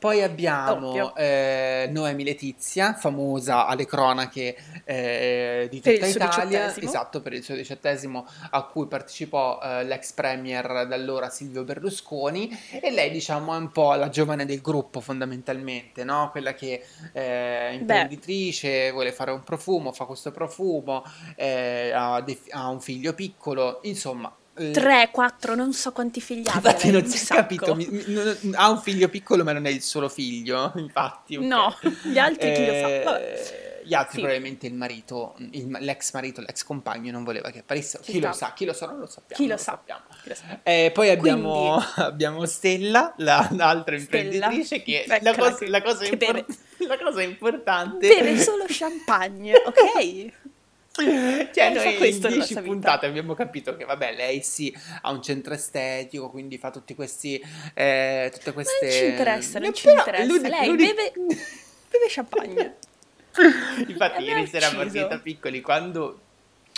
Poi 0.00 0.22
abbiamo 0.22 1.14
eh, 1.14 1.86
Noemi 1.92 2.24
Letizia, 2.24 2.94
famosa 2.94 3.66
alle 3.66 3.84
cronache 3.84 4.56
eh, 4.84 5.68
di 5.70 5.82
tutta 5.82 6.06
Italia, 6.06 6.74
esatto, 6.74 7.20
per 7.20 7.34
il 7.34 7.44
suo 7.44 7.54
diciottesimo 7.54 8.26
a 8.48 8.62
cui 8.62 8.86
partecipò 8.86 9.60
eh, 9.62 9.84
l'ex 9.84 10.12
premier 10.12 10.86
d'allora 10.86 11.28
Silvio 11.28 11.64
Berlusconi. 11.64 12.48
E 12.80 12.90
lei 12.90 13.10
diciamo 13.10 13.54
è 13.54 13.58
un 13.58 13.70
po' 13.72 13.92
la 13.92 14.08
giovane 14.08 14.46
del 14.46 14.62
gruppo 14.62 15.00
fondamentalmente, 15.00 16.02
no? 16.02 16.30
Quella 16.30 16.54
che 16.54 16.82
eh, 17.12 17.68
è 17.68 17.72
imprenditrice, 17.72 18.92
vuole 18.92 19.12
fare 19.12 19.32
un 19.32 19.44
profumo, 19.44 19.92
fa 19.92 20.06
questo 20.06 20.30
profumo, 20.30 21.04
eh, 21.36 21.92
ha, 21.94 22.22
dei- 22.22 22.40
ha 22.52 22.68
un 22.68 22.80
figlio 22.80 23.12
piccolo, 23.12 23.80
insomma... 23.82 24.34
eh, 24.60 24.70
3, 24.72 25.08
4, 25.12 25.54
non 25.54 25.72
so 25.72 25.92
quanti 25.92 26.20
figli 26.20 26.48
abbia 26.48 26.70
Infatti 26.70 26.90
non 26.90 27.06
si 27.06 27.24
è 27.32 27.34
capito, 27.36 27.74
mi- 27.74 27.88
non- 28.06 28.36
ha 28.54 28.70
un 28.70 28.80
figlio 28.80 29.08
piccolo 29.08 29.42
ma 29.44 29.52
non 29.52 29.66
è 29.66 29.70
il 29.70 29.82
solo 29.82 30.08
figlio, 30.08 30.72
infatti. 30.76 31.36
ok. 31.36 31.42
No, 31.44 31.76
gli 32.02 32.18
altri 32.18 32.52
chi 32.52 32.66
lo 32.66 32.72
sa? 32.72 32.88
Eh, 32.88 33.02
Vabbè. 33.04 33.68
Gli 33.82 33.94
altri 33.94 34.16
Sì. 34.16 34.20
probabilmente 34.20 34.66
il 34.66 34.74
marito, 34.74 35.34
il- 35.52 35.76
l'ex 35.80 36.12
marito, 36.12 36.42
l'ex 36.42 36.62
compagno 36.64 37.10
non 37.10 37.24
voleva 37.24 37.50
che 37.50 37.60
apparisse. 37.60 37.98
Ci 38.02 38.12
Chi 38.12 38.20
lo 38.20 38.30
sa, 38.32 38.52
chi 38.52 38.64
lo 38.66 38.74
sa, 38.74 38.86
non 38.86 38.98
lo 39.00 39.06
sappiamo. 39.06 39.42
Chi 39.42 39.48
lo 39.48 39.54
non 39.54 39.58
sa? 39.58 39.70
sappiamo. 39.72 40.00
Chi 40.22 40.28
lo 40.28 40.34
sa? 40.34 40.60
Eh, 40.62 40.90
poi 40.92 41.08
abbiamo, 41.08 41.82
abbiamo 41.96 42.44
Stella, 42.44 43.14
la- 43.16 43.48
l'altra 43.52 43.98
Stella. 43.98 44.22
imprenditrice, 44.48 44.82
che 44.82 45.04
Eccola 45.08 45.18
la 45.22 45.34
cosa, 45.36 45.68
la 45.68 45.82
cosa 45.82 46.06
impor- 46.06 46.44
la 46.86 46.98
cosa 46.98 47.22
importante 47.22 48.06
Beve 48.06 48.38
solo 48.38 48.64
champagne, 48.68 49.54
ok? 49.56 50.32
Cioè, 51.04 51.72
noi 51.74 51.92
in 51.92 51.96
questo 51.98 52.28
nella 52.28 52.40
10 52.44 52.52
sua 52.52 52.60
vita. 52.60 52.72
puntate 52.72 53.06
abbiamo 53.06 53.34
capito 53.34 53.76
che, 53.76 53.84
vabbè, 53.84 54.14
lei 54.14 54.42
sì, 54.42 54.74
ha 55.02 55.10
un 55.10 55.22
centro 55.22 55.54
estetico, 55.54 56.30
quindi 56.30 56.58
fa 56.58 56.70
tutti 56.70 56.94
questi, 56.94 57.42
eh, 57.74 58.30
tutte 58.32 58.52
queste... 58.52 58.86
Non 58.86 58.92
ci 58.92 59.04
interessa, 59.06 59.58
non 59.58 59.74
ci 59.74 59.88
interessa. 59.88 60.24
l'uni- 60.24 60.48
Lei 60.48 60.66
l'uni- 60.66 60.86
beve, 60.86 61.12
beve 61.90 62.06
champagne. 62.08 62.76
Infatti, 63.86 64.22
E 64.22 64.26
ieri 64.26 64.46
sera 64.46 64.70
partita 64.74 65.18
piccoli 65.18 65.60
quando 65.60 66.20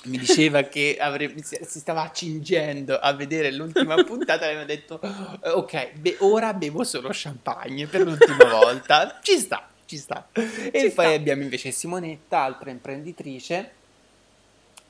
mi 0.05 0.19
diceva 0.19 0.63
che 0.63 0.97
avrebbe- 0.99 1.43
si 1.43 1.79
stava 1.79 2.03
accingendo 2.03 2.99
a 2.99 3.13
vedere 3.15 3.53
l'ultima 3.53 3.95
puntata, 4.05 4.45
aveva 4.47 4.65
detto: 4.65 5.01
"Eh, 5.01 5.51
Ok, 5.51 5.93
be- 5.95 6.17
ora 6.21 6.53
bevo 6.55 6.85
solo 6.85 7.09
champagne 7.13 7.87
per 7.87 8.03
l'ultima 8.03 8.45
volta. 8.51 9.19
Ci 9.23 9.39
sta, 9.39 9.69
ci 9.87 9.97
sta. 9.97 10.29
E 10.33 10.43
Ci 10.75 10.91
poi 10.91 10.91
sta. 10.91 11.09
abbiamo 11.15 11.43
invece 11.43 11.71
Simonetta, 11.71 12.41
altra 12.41 12.71
imprenditrice, 12.71 13.71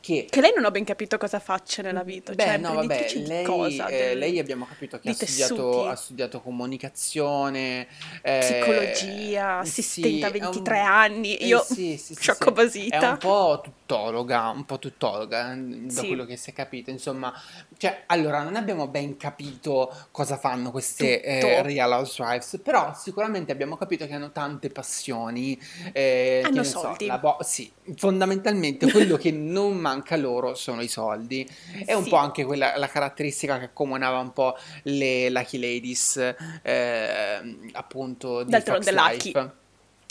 che 0.03 0.27
Che 0.29 0.41
lei 0.43 0.53
non 0.55 0.65
ho 0.67 0.71
ben 0.71 0.85
capito 0.85 1.17
cosa 1.17 1.39
faccia 1.39 1.81
nella 1.81 2.03
vita. 2.03 2.33
Beh, 2.35 2.43
cioè, 2.43 2.57
no, 2.59 2.75
vabbè, 2.75 3.13
lei, 3.27 3.45
cosa? 3.45 3.87
eh, 3.87 3.97
Del- 4.09 4.19
lei 4.19 4.39
abbiamo 4.39 4.67
capito 4.67 4.99
che 4.99 5.09
ha 5.09 5.13
di 5.19 5.27
studiato, 5.27 5.87
ha 5.87 5.95
studiato 5.97 6.41
comunicazione, 6.43 7.87
eh, 8.23 8.39
Psicologia, 8.41 9.63
sì, 9.65 9.71
assistente 9.71 10.27
a 10.27 10.29
è 10.31 10.33
un- 10.33 10.41
23 10.41 10.81
anni. 10.81 11.37
eh, 11.37 11.47
Io 11.47 11.65
sì, 11.67 11.97
sì, 11.97 12.15
sì, 12.15 12.15
sì. 12.15 12.51
basita. 12.53 12.97
È 12.99 13.09
un 13.09 13.19
po' 13.19 13.63
tuttologa, 13.93 14.49
un 14.49 14.65
po' 14.65 14.79
tuttologa, 14.79 15.53
eh, 15.53 15.57
da 15.57 16.01
Sì. 16.01 16.07
quello 16.07 16.25
che 16.25 16.37
si 16.37 16.51
è 16.51 16.53
capito, 16.53 16.91
insomma, 16.91 17.33
cioè, 17.77 18.05
allora, 18.07 18.43
non 18.43 18.57
abbiamo 18.57 18.89
ben 18.89 19.17
capito 19.17 19.95
cosa 20.11 20.39
fanno 20.39 20.71
queste 20.71 21.23
eh. 21.23 21.63
Real 21.63 21.93
Housewives, 21.93 22.61
però 22.63 22.95
sicuramente 22.95 23.53
abbiamo 23.53 23.77
capito 23.77 24.07
che 24.07 24.15
hanno 24.15 24.33
tante 24.33 24.71
passioni, 24.71 25.61
eh, 25.93 26.43
Hanno 26.45 26.63
so, 26.63 26.81
soldi. 26.81 27.07
la 27.07 27.19
bo- 27.19 27.37
sì, 27.43 27.71
fondamentalmente 27.97 28.91
quello 28.91 29.17
che 29.17 29.31
non 29.31 29.77
manca 29.77 30.17
loro 30.17 30.55
sono 30.55 30.81
i 30.81 30.89
soldi. 30.89 31.47
È 31.85 31.93
un 31.93 32.05
Sì. 32.05 32.09
po' 32.09 32.17
anche 32.17 32.45
quella 32.45 32.77
la 32.77 32.89
caratteristica 32.89 33.59
che 33.59 33.67
accomunava 33.67 34.19
un 34.19 34.33
po' 34.33 34.57
le 34.85 35.29
Lucky 35.31 35.59
Ladies, 35.59 36.35
eh, 36.63 37.69
appunto, 37.73 38.43
di 38.43 38.51
D'altronde 38.51 38.91
Fox 38.93 38.95
Lucky. 39.33 39.51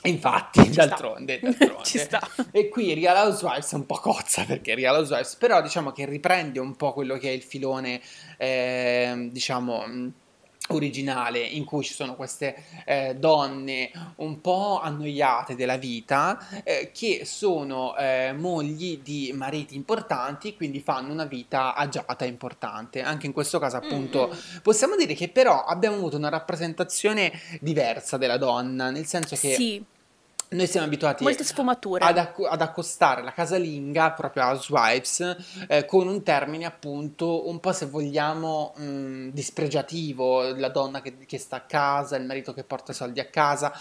Infatti, 0.03 0.69
d'altronde, 0.69 1.39
d'altronde. 1.39 1.83
Ci 1.85 1.97
sta. 1.99 2.27
E 2.51 2.69
qui 2.69 2.93
Real 2.93 3.27
Housewives 3.27 3.71
è 3.71 3.75
un 3.75 3.85
po' 3.85 3.95
cozza 3.95 4.45
perché 4.45 4.73
Real 4.75 4.95
Housewives, 4.95 5.35
però 5.35 5.61
diciamo 5.61 5.91
che 5.91 6.05
riprende 6.05 6.59
un 6.59 6.75
po' 6.75 6.93
quello 6.93 7.17
che 7.17 7.29
è 7.29 7.33
il 7.33 7.43
filone, 7.43 8.01
ehm, 8.37 9.29
diciamo, 9.29 9.85
mh, 9.85 10.11
originale 10.69 11.39
in 11.39 11.65
cui 11.65 11.83
ci 11.83 11.93
sono 11.93 12.15
queste 12.15 12.55
eh, 12.85 13.15
donne 13.15 13.91
un 14.17 14.41
po' 14.41 14.79
annoiate 14.81 15.55
della 15.55 15.77
vita 15.77 16.63
eh, 16.63 16.91
che 16.93 17.23
sono 17.25 17.95
eh, 17.97 18.33
mogli 18.37 19.01
di 19.03 19.33
mariti 19.35 19.75
importanti 19.75 20.55
quindi 20.55 20.79
fanno 20.79 21.11
una 21.11 21.25
vita 21.25 21.73
agiata 21.75 22.25
importante 22.25 23.01
anche 23.01 23.25
in 23.25 23.33
questo 23.33 23.59
caso 23.59 23.77
appunto 23.77 24.29
Mm, 24.31 24.61
possiamo 24.61 24.95
dire 24.95 25.13
che 25.13 25.29
però 25.29 25.63
abbiamo 25.63 25.95
avuto 25.97 26.15
una 26.15 26.29
rappresentazione 26.29 27.31
diversa 27.59 28.17
della 28.17 28.37
donna 28.37 28.89
nel 28.89 29.05
senso 29.05 29.35
che 29.35 29.55
Sì, 29.55 29.83
noi 30.51 30.67
siamo 30.67 30.85
abituati 30.85 31.23
ad, 32.05 32.17
acc- 32.17 32.47
ad 32.49 32.61
accostare 32.61 33.23
la 33.23 33.31
casalinga 33.31 34.11
proprio 34.11 34.43
a 34.43 34.49
Housewives 34.49 35.37
eh, 35.67 35.85
con 35.85 36.07
un 36.07 36.23
termine 36.23 36.65
appunto 36.65 37.47
un 37.47 37.59
po' 37.59 37.71
se 37.71 37.85
vogliamo 37.85 38.73
mh, 38.75 39.29
dispregiativo, 39.29 40.53
la 40.55 40.69
donna 40.69 41.01
che, 41.01 41.15
che 41.25 41.37
sta 41.37 41.57
a 41.57 41.61
casa, 41.61 42.17
il 42.17 42.25
marito 42.25 42.53
che 42.53 42.63
porta 42.63 42.91
i 42.91 42.95
soldi 42.95 43.21
a 43.21 43.25
casa, 43.27 43.71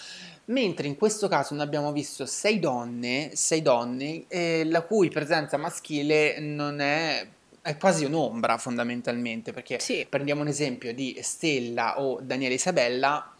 mentre 0.46 0.86
in 0.86 0.96
questo 0.96 1.26
caso 1.26 1.54
noi 1.54 1.64
abbiamo 1.64 1.90
visto 1.90 2.24
sei 2.24 2.60
donne, 2.60 3.30
sei 3.34 3.62
donne 3.62 4.26
eh, 4.28 4.64
la 4.64 4.82
cui 4.82 5.08
presenza 5.08 5.56
maschile 5.56 6.38
non 6.38 6.80
è 6.80 7.26
è 7.62 7.76
quasi 7.76 8.06
un'ombra 8.06 8.56
fondamentalmente, 8.56 9.52
perché 9.52 9.78
Sì, 9.80 10.06
prendiamo 10.08 10.40
un 10.40 10.48
esempio 10.48 10.94
di 10.94 11.18
Stella 11.20 12.00
o 12.00 12.18
Daniele 12.22 12.54
Isabella 12.54 13.34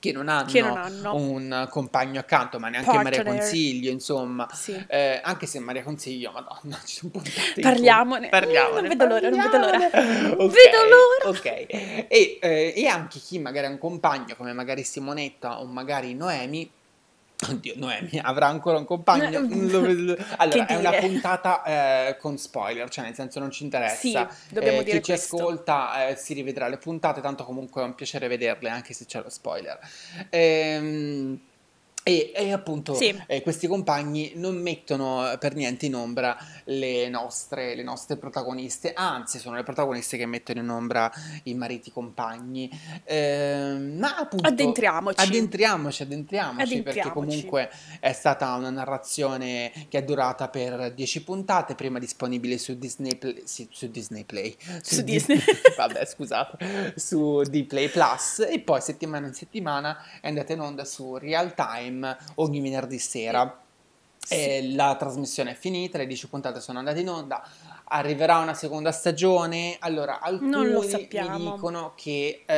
che 0.00 0.12
non 0.12 0.28
hanno, 0.28 0.46
che 0.50 0.60
non 0.60 0.76
hanno 0.76 1.14
un 1.14 1.66
compagno 1.70 2.20
accanto, 2.20 2.58
ma 2.58 2.68
neanche 2.68 2.90
Maria 2.94 3.22
partner. 3.22 3.38
Consiglio, 3.40 3.90
insomma, 3.90 4.48
Sì. 4.52 4.80
eh, 4.88 5.20
anche 5.22 5.46
se 5.46 5.58
Maria 5.58 5.82
Consiglio, 5.82 6.30
madonna, 6.30 6.78
ci 6.86 6.96
sono 6.96 7.10
puntate 7.12 7.60
Parliamone. 7.60 8.28
Parliamone, 8.28 8.80
Mm, 8.82 8.84
non 8.86 8.88
vedo 8.88 9.06
l'ora, 9.06 9.28
non 9.28 9.40
vedo 9.40 9.58
l'ora. 9.58 9.78
parliamone. 9.90 10.26
Non 10.38 10.46
Ok, 10.46 10.52
vedo 10.54 10.78
l'ora. 10.84 11.38
Ok, 11.38 11.44
e, 11.46 12.38
eh, 12.40 12.72
e 12.76 12.86
anche 12.86 13.18
chi 13.18 13.38
magari 13.38 13.66
ha 13.66 13.70
un 13.70 13.78
compagno 13.78 14.34
come 14.36 14.52
magari 14.52 14.82
Simonetta 14.84 15.60
o 15.60 15.64
magari 15.66 16.14
Noemi. 16.14 16.70
Oddio, 17.50 17.74
Noemi 17.76 18.18
avrà 18.20 18.48
ancora 18.48 18.78
un 18.78 18.84
compagno. 18.84 19.38
Allora, 20.38 20.66
è 20.66 20.74
una 20.74 20.92
puntata 20.92 21.62
eh, 21.62 22.16
con 22.18 22.36
spoiler, 22.36 22.88
cioè 22.88 23.04
nel 23.04 23.14
senso 23.14 23.38
non 23.38 23.50
ci 23.52 23.62
interessa. 23.62 23.96
Sì, 23.96 24.52
dobbiamo 24.54 24.80
Eh, 24.80 24.84
dire 24.84 24.96
chi 24.98 25.04
ci 25.04 25.10
questo. 25.12 25.36
ascolta 25.36 26.08
eh, 26.08 26.16
si 26.16 26.34
rivedrà 26.34 26.66
le 26.66 26.78
puntate, 26.78 27.20
tanto 27.20 27.44
comunque 27.44 27.82
è 27.82 27.84
un 27.84 27.94
piacere 27.94 28.26
vederle 28.26 28.68
anche 28.70 28.92
se 28.92 29.04
c'è 29.06 29.22
lo 29.22 29.30
spoiler. 29.30 29.78
Ehm, 30.30 31.38
e, 32.08 32.32
e 32.34 32.52
appunto 32.52 32.94
Sì. 32.94 33.14
eh, 33.26 33.42
questi 33.42 33.66
compagni 33.66 34.32
non 34.36 34.56
mettono 34.56 35.30
per 35.38 35.54
niente 35.54 35.86
in 35.86 35.94
ombra 35.94 36.36
le 36.64 37.08
nostre, 37.08 37.74
le 37.74 37.82
nostre 37.82 38.16
protagoniste, 38.16 38.92
anzi 38.94 39.38
sono 39.38 39.56
le 39.56 39.62
protagoniste 39.62 40.16
che 40.16 40.26
mettono 40.26 40.60
in 40.60 40.68
ombra 40.70 41.10
i 41.44 41.54
mariti 41.54 41.90
compagni. 41.92 42.70
Ehm, 43.04 43.98
ma 43.98 44.16
appunto 44.16 44.46
Addentriamoci. 44.48 45.20
addentriamoci, 45.20 46.02
addentriamoci, 46.02 46.82
perché 46.82 47.00
Addentriamoci. 47.00 47.12
comunque 47.28 47.70
è 48.00 48.12
stata 48.12 48.54
una 48.54 48.70
narrazione 48.70 49.70
che 49.88 49.98
è 49.98 50.02
durata 50.04 50.48
per 50.48 50.92
10 50.94 51.24
puntate, 51.24 51.74
prima 51.74 51.98
disponibile 51.98 52.58
su 52.58 52.76
Disney 52.78 53.16
Play, 53.16 53.42
su 53.44 53.88
Disney 53.90 54.24
Play, 54.24 54.56
Su 54.82 55.02
Di- 55.02 55.12
Disney. 55.12 55.38
vabbè 55.76 56.04
scusate, 56.06 56.94
su 56.96 57.42
Dplay 57.42 57.88
Plus 57.88 58.46
e 58.48 58.60
poi 58.60 58.80
settimana 58.80 59.26
in 59.26 59.34
settimana 59.34 59.96
è 60.20 60.28
andata 60.28 60.52
in 60.52 60.60
onda 60.60 60.84
su 60.84 61.16
Real 61.16 61.54
Time 61.54 61.97
ogni 62.36 62.60
venerdì 62.60 62.98
sera. 62.98 63.60
Sì. 64.18 64.74
La 64.74 64.94
trasmissione 64.98 65.52
è 65.52 65.54
finita, 65.54 65.96
le 65.96 66.06
10 66.06 66.28
puntate 66.28 66.60
sono 66.60 66.78
andate 66.78 67.00
in 67.00 67.08
onda. 67.08 67.42
Arriverà 67.84 68.38
una 68.38 68.52
seconda 68.52 68.92
stagione. 68.92 69.76
Allora, 69.78 70.20
alcuni 70.20 70.66
mi 70.66 71.36
dicono 71.38 71.92
che, 71.96 72.42
eh, 72.44 72.54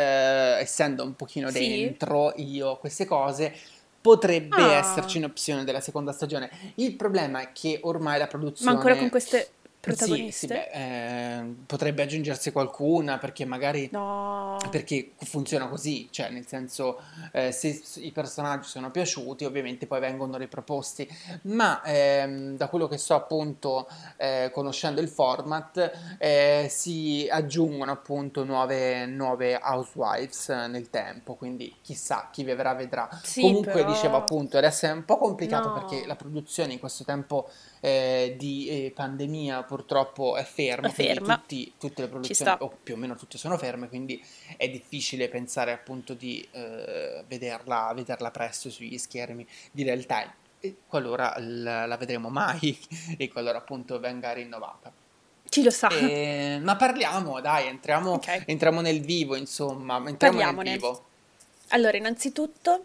essendo 0.60 1.04
un 1.04 1.14
pochino 1.14 1.48
Sì? 1.50 1.60
dentro 1.68 2.32
io 2.36 2.76
queste 2.78 3.04
cose, 3.04 3.54
potrebbe 4.00 4.56
Ah. 4.56 4.72
esserci 4.78 5.18
un'opzione 5.18 5.62
della 5.62 5.80
seconda 5.80 6.10
stagione. 6.12 6.50
Il 6.76 6.96
problema 6.96 7.40
è 7.40 7.50
che 7.52 7.78
ormai 7.82 8.18
la 8.18 8.26
produzione. 8.26 8.70
Ma 8.72 8.76
ancora 8.76 8.96
con 8.96 9.08
queste 9.10 9.50
Sì, 9.82 9.90
sì, 9.92 9.96
protagoniste? 9.96 10.46
beh, 10.46 10.70
eh, 10.72 11.54
potrebbe 11.64 12.02
aggiungersi 12.02 12.52
qualcuna 12.52 13.16
perché 13.16 13.46
magari 13.46 13.88
No. 13.90 14.58
perché 14.70 15.12
funziona 15.22 15.68
così, 15.68 16.08
cioè 16.10 16.28
nel 16.28 16.46
senso 16.46 17.00
eh, 17.32 17.50
se 17.50 17.82
i 17.96 18.12
personaggi 18.12 18.68
sono 18.68 18.90
piaciuti 18.90 19.46
ovviamente 19.46 19.86
poi 19.86 20.00
vengono 20.00 20.36
riproposti, 20.36 21.08
ma 21.44 21.82
ehm, 21.82 22.58
da 22.58 22.68
quello 22.68 22.88
che 22.88 22.98
so 22.98 23.14
appunto 23.14 23.88
eh, 24.18 24.50
conoscendo 24.52 25.00
il 25.00 25.08
format 25.08 26.16
eh, 26.18 26.66
si 26.68 27.26
aggiungono 27.30 27.90
appunto 27.90 28.44
nuove, 28.44 29.06
nuove 29.06 29.58
housewives 29.62 30.50
eh, 30.50 30.66
nel 30.66 30.90
tempo, 30.90 31.36
quindi 31.36 31.74
chissà 31.80 32.28
chi 32.30 32.44
vivrà 32.44 32.74
vedrà. 32.74 33.08
Sì, 33.22 33.40
Comunque 33.40 33.72
però- 33.72 33.90
dicevo 33.90 34.16
appunto 34.18 34.58
adesso 34.58 34.84
è 34.84 34.90
un 34.90 35.06
po' 35.06 35.16
complicato 35.16 35.68
No. 35.68 35.72
perché 35.74 36.06
la 36.06 36.16
produzione 36.16 36.74
in 36.74 36.78
questo 36.78 37.04
tempo 37.04 37.48
eh, 37.80 38.34
di 38.38 38.68
eh, 38.68 38.90
pandemia 38.94 39.62
purtroppo 39.62 40.36
è 40.36 40.44
ferma, 40.44 40.88
È 40.88 40.92
ferma. 40.92 41.36
tutti- 41.38 41.72
tutte 41.78 42.02
le 42.02 42.08
produzioni 42.08 42.54
o 42.58 42.78
più 42.82 42.94
o 42.94 42.96
meno 42.96 43.16
tutte 43.16 43.38
sono 43.38 43.56
ferme, 43.56 43.88
quindi 43.88 44.22
è 44.56 44.68
difficile 44.68 45.28
pensare 45.28 45.72
appunto 45.72 46.14
di 46.14 46.46
eh, 46.52 47.24
vederla, 47.26 47.92
vederla 47.94 48.30
presto 48.30 48.70
sugli 48.70 48.98
schermi 48.98 49.46
di 49.70 49.82
real 49.82 50.04
time, 50.06 50.34
e 50.60 50.76
qualora 50.86 51.38
l- 51.38 51.62
la 51.62 51.96
vedremo 51.96 52.28
mai 52.28 52.78
e 53.16 53.28
qualora 53.28 53.58
appunto 53.58 53.98
venga 53.98 54.32
rinnovata. 54.32 54.92
Chi 55.48 55.62
lo 55.64 55.70
sa? 55.70 55.88
Eh, 55.88 56.60
ma 56.62 56.76
parliamo, 56.76 57.40
dai, 57.40 57.66
entriamo, 57.66 58.12
Ok. 58.12 58.44
entriamo 58.46 58.80
nel 58.82 59.00
vivo, 59.00 59.34
insomma, 59.34 60.00
entriamo 60.06 60.62
nel 60.62 60.74
vivo. 60.74 61.06
Allora, 61.68 61.96
innanzitutto, 61.96 62.84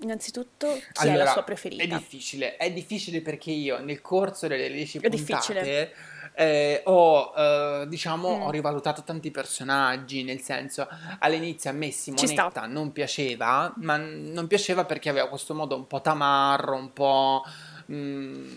innanzitutto, 0.00 0.68
chi 0.92 1.02
è 1.02 1.06
la 1.06 1.12
Allora, 1.12 1.30
sua 1.32 1.40
È 1.42 1.44
preferita? 1.44 1.84
difficile, 1.96 2.56
è 2.56 2.70
difficile 2.72 3.20
perché 3.20 3.50
io 3.50 3.78
nel 3.80 4.00
corso 4.00 4.46
delle 4.46 4.70
10 4.70 4.98
È 4.98 5.00
puntate 5.08 5.16
difficile. 5.24 5.94
eh, 6.34 6.82
ho, 6.84 7.32
eh, 7.36 7.84
diciamo, 7.88 8.36
Mm. 8.38 8.42
ho 8.42 8.50
rivalutato 8.50 9.02
tanti 9.02 9.30
personaggi, 9.30 10.22
nel 10.22 10.40
senso 10.40 10.86
all'inizio 11.18 11.70
a 11.70 11.72
me. 11.72 11.90
Simonetta 11.90 12.66
non 12.66 12.92
piaceva, 12.92 13.72
ma 13.78 13.96
non 13.96 14.46
piaceva 14.46 14.84
perché 14.84 15.08
aveva 15.08 15.28
questo 15.28 15.54
modo 15.54 15.74
un 15.76 15.86
po' 15.86 16.00
tamarro, 16.00 16.74
un 16.76 16.92
po'... 16.92 17.42
mm, 17.90 18.54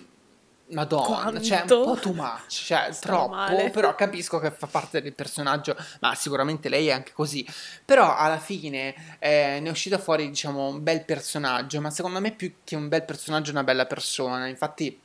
Madonna, 0.72 1.42
cioè 1.42 1.62
un 1.62 1.68
Quanto? 1.68 1.84
po' 1.84 1.96
too 2.00 2.14
much, 2.14 2.48
cioè 2.48 2.88
Stavo 2.92 3.18
troppo, 3.28 3.36
male. 3.36 3.70
però 3.70 3.94
capisco 3.96 4.40
che 4.40 4.52
fa 4.52 4.68
parte 4.68 5.02
del 5.02 5.14
personaggio, 5.14 5.76
ma 6.00 6.16
sicuramente 6.16 6.70
lei 6.70 6.88
è 6.88 6.92
anche 6.92 7.12
così. 7.14 7.46
Però 7.86 8.16
alla 8.16 8.40
fine 8.40 9.18
eh, 9.20 9.60
ne 9.62 9.68
è 9.68 9.70
uscito 9.70 9.98
fuori, 10.00 10.28
diciamo, 10.30 10.68
un 10.68 10.82
bel 10.84 11.04
personaggio, 11.06 11.82
ma 11.82 11.90
secondo 11.90 12.20
me 12.20 12.32
più 12.32 12.56
che 12.64 12.76
un 12.76 12.88
bel 12.88 13.04
personaggio, 13.04 13.52
una 13.52 13.64
bella 13.64 13.86
persona. 13.86 14.48
Infatti, 14.48 15.00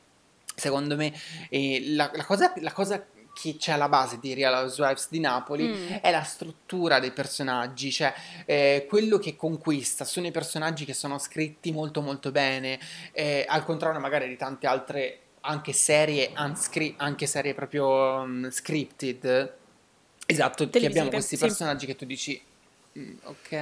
secondo 0.55 0.97
me, 0.97 1.13
eh, 1.51 1.83
la, 1.95 2.11
la 2.15 2.25
cosa, 2.25 2.53
la 2.57 2.73
cosa 2.73 3.05
che 3.39 3.57
c'è 3.59 3.73
alla 3.73 3.91
base 3.91 4.19
di 4.19 4.33
Real 4.33 4.55
Housewives 4.55 5.09
di 5.11 5.21
Napoli 5.21 5.67
Mm. 5.69 5.93
è 6.01 6.11
la 6.11 6.23
struttura 6.23 6.99
dei 7.01 7.11
personaggi, 7.11 7.93
cioè 7.93 8.15
eh, 8.47 8.87
quello 8.89 9.19
che 9.19 9.37
conquista 9.37 10.07
sono 10.07 10.27
i 10.27 10.31
personaggi 10.31 10.87
che 10.87 10.95
sono 10.95 11.19
scritti 11.19 11.71
molto 11.71 12.01
molto 12.01 12.31
bene, 12.31 12.79
eh, 13.13 13.45
al 13.47 13.63
contrario 13.65 14.01
magari 14.01 14.27
di 14.27 14.37
tante 14.39 14.67
altre 14.67 15.19
anche 15.47 15.73
serie 15.73 16.33
unscri- 16.37 16.95
anche 16.99 17.27
serie 17.27 17.55
proprio 17.55 18.25
mm, 18.27 18.49
scripted. 18.49 19.55
Esatto, 20.27 20.69
che 20.69 20.87
abbiamo 20.87 21.11
questi 21.11 21.37
sì. 21.37 21.43
personaggi 21.45 21.87
che 21.87 21.95
tu 21.97 22.05
dici 22.05 22.41
"Mm, 22.99 23.15
ok, 23.23 23.53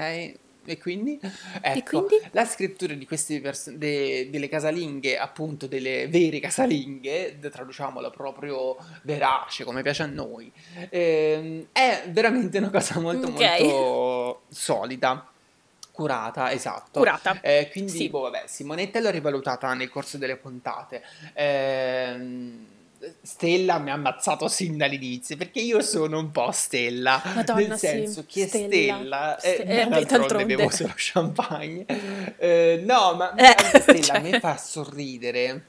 e 0.67 0.79
quindi? 0.79 1.19
E 1.21 1.31
Ecco, 1.61 2.05
quindi? 2.05 2.27
la 2.33 2.47
scrittura 2.47 2.95
di 2.95 3.05
queste 3.07 3.39
pers- 3.41 3.71
de- 3.71 4.29
delle 4.31 4.49
casalinghe, 4.49 5.19
appunto 5.19 5.67
delle 5.67 6.09
vere 6.09 6.41
casalinghe, 6.41 7.39
traduciamolo 7.39 8.09
proprio 8.11 8.77
verace, 9.03 9.65
come 9.65 9.83
piace 9.83 10.05
a 10.05 10.07
noi, 10.07 10.51
ehm, 10.89 11.67
è 11.73 12.05
veramente 12.09 12.57
una 12.59 12.71
cosa 12.71 12.99
molto 12.99 13.27
Ok. 13.27 13.35
molto 13.61 14.43
solida, 14.49 15.29
curata, 15.95 16.51
esatto. 16.51 16.99
Curata. 16.99 17.39
Eh, 17.41 17.69
quindi, 17.71 17.93
Sì. 17.93 18.09
boh, 18.09 18.23
vabbè, 18.23 18.43
Simonetta 18.47 18.99
l'ho 18.99 19.11
rivalutata 19.11 19.73
nel 19.75 19.89
corso 19.89 20.19
delle 20.19 20.37
puntate. 20.37 21.03
Ehm, 21.35 22.67
Stella 23.21 23.79
mi 23.79 23.91
ha 23.91 23.95
ammazzato 23.95 24.49
sin 24.49 24.79
dall'inizio 24.79 25.37
perché 25.37 25.61
io 25.61 25.83
sono 25.83 26.19
un 26.19 26.31
po' 26.31 26.51
Stella, 26.53 27.21
Madonna, 27.35 27.61
nel 27.61 27.73
sì, 27.79 27.87
senso 27.87 28.25
che 28.27 28.47
Stella. 28.47 28.67
Stella, 28.97 29.37
Ste- 29.39 29.57
eh, 29.57 29.81
eh, 29.81 29.85
beh, 29.85 29.89
d'altronde 29.91 30.07
d'altronde. 30.19 30.57
bevo 30.57 30.71
solo 30.71 30.93
champagne. 30.97 31.85
Eh, 32.39 32.83
no, 32.85 33.15
ma 33.15 33.35
Eh, 33.35 33.55
Stella 33.81 34.01
cioè. 34.03 34.21
mi 34.21 34.39
fa 34.41 34.57
sorridere 34.57 35.65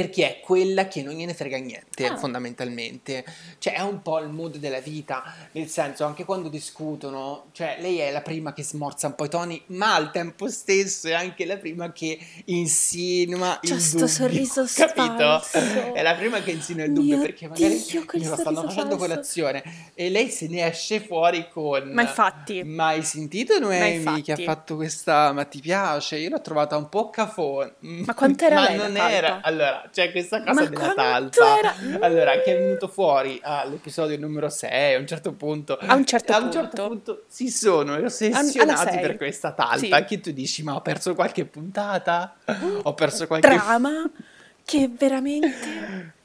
perché 0.00 0.28
è 0.28 0.40
quella 0.40 0.86
che 0.86 1.02
non 1.02 1.14
gliene 1.14 1.34
frega 1.34 1.56
niente, 1.58 2.06
Ah. 2.06 2.16
fondamentalmente. 2.16 3.24
Cioè, 3.58 3.74
è 3.74 3.80
un 3.80 4.00
po' 4.00 4.20
il 4.20 4.28
mood 4.28 4.58
della 4.58 4.78
vita, 4.78 5.24
nel 5.52 5.66
senso, 5.68 6.04
anche 6.04 6.24
quando 6.24 6.48
discutono, 6.48 7.46
cioè, 7.50 7.78
lei 7.80 7.98
è 7.98 8.12
la 8.12 8.20
prima 8.20 8.52
che 8.52 8.62
smorza 8.62 9.08
un 9.08 9.16
po' 9.16 9.24
i 9.24 9.28
toni, 9.28 9.60
ma 9.66 9.94
al 9.96 10.12
tempo 10.12 10.48
stesso 10.48 11.08
è 11.08 11.14
anche 11.14 11.44
la 11.46 11.56
prima 11.56 11.90
che 11.90 12.16
insinua 12.44 13.58
C'ha 13.60 13.74
il 13.74 13.82
dubbio, 13.90 14.06
sorriso 14.06 14.64
capito? 14.72 15.40
falso. 15.40 15.94
È 15.94 16.02
la 16.02 16.14
prima 16.14 16.40
che 16.42 16.52
insinua 16.52 16.84
il 16.84 16.92
dubbio, 16.92 17.16
Mio 17.16 17.26
perché 17.26 17.48
magari 17.48 17.82
Dio, 17.88 18.04
glielo 18.12 18.36
stanno 18.36 18.62
facendo 18.62 18.90
falso. 18.90 18.96
colazione 18.96 19.62
e 19.94 20.10
lei 20.10 20.30
se 20.30 20.46
ne 20.48 20.64
esce 20.66 21.00
fuori 21.00 21.48
con... 21.50 21.90
Ma 21.90 22.02
infatti, 22.02 22.62
Ma 22.62 22.88
hai 22.88 23.02
sentito 23.02 23.58
Noemi 23.58 24.22
che 24.22 24.32
ha 24.32 24.36
fatto 24.36 24.76
questa? 24.76 25.32
Ma 25.32 25.44
ti 25.44 25.60
piace? 25.60 26.18
Io 26.18 26.28
l'ho 26.28 26.40
trovata 26.40 26.76
un 26.76 26.88
po' 26.88 27.10
cafone. 27.10 27.74
Ma 27.80 28.14
quant'era 28.14 28.54
Ma 28.60 28.68
lei 28.68 28.76
la 28.78 28.86
non 28.86 28.96
era. 28.96 29.40
Allora, 29.42 29.87
c'è 29.92 30.10
questa 30.10 30.40
cosa 30.42 30.52
Ma 30.52 30.66
della 30.66 30.94
talpa. 30.94 31.58
era? 31.58 31.74
Allora, 32.00 32.32
che 32.40 32.56
è 32.56 32.58
venuto 32.58 32.88
fuori 32.88 33.40
all'episodio 33.42 34.18
numero 34.18 34.48
6, 34.48 34.94
a 34.94 34.98
un 34.98 35.06
certo 35.06 35.32
punto. 35.32 35.76
A 35.80 35.94
un 35.94 36.04
certo 36.04 36.32
a 36.32 36.38
un 36.38 36.52
certo 36.52 36.86
punto. 36.86 37.12
punto 37.14 37.24
si 37.28 37.50
sono 37.50 37.94
ossessionati 37.96 38.98
per 38.98 39.16
questa 39.16 39.52
talpa. 39.52 39.98
Sì. 39.98 40.04
Che 40.04 40.20
tu 40.20 40.30
dici, 40.32 40.62
ma 40.62 40.74
ho 40.74 40.80
perso 40.80 41.14
qualche 41.14 41.44
puntata? 41.44 42.36
Ho 42.82 42.94
perso 42.94 43.26
qualche... 43.26 43.48
drama 43.48 44.10
che 44.64 44.90
veramente... 44.92 46.16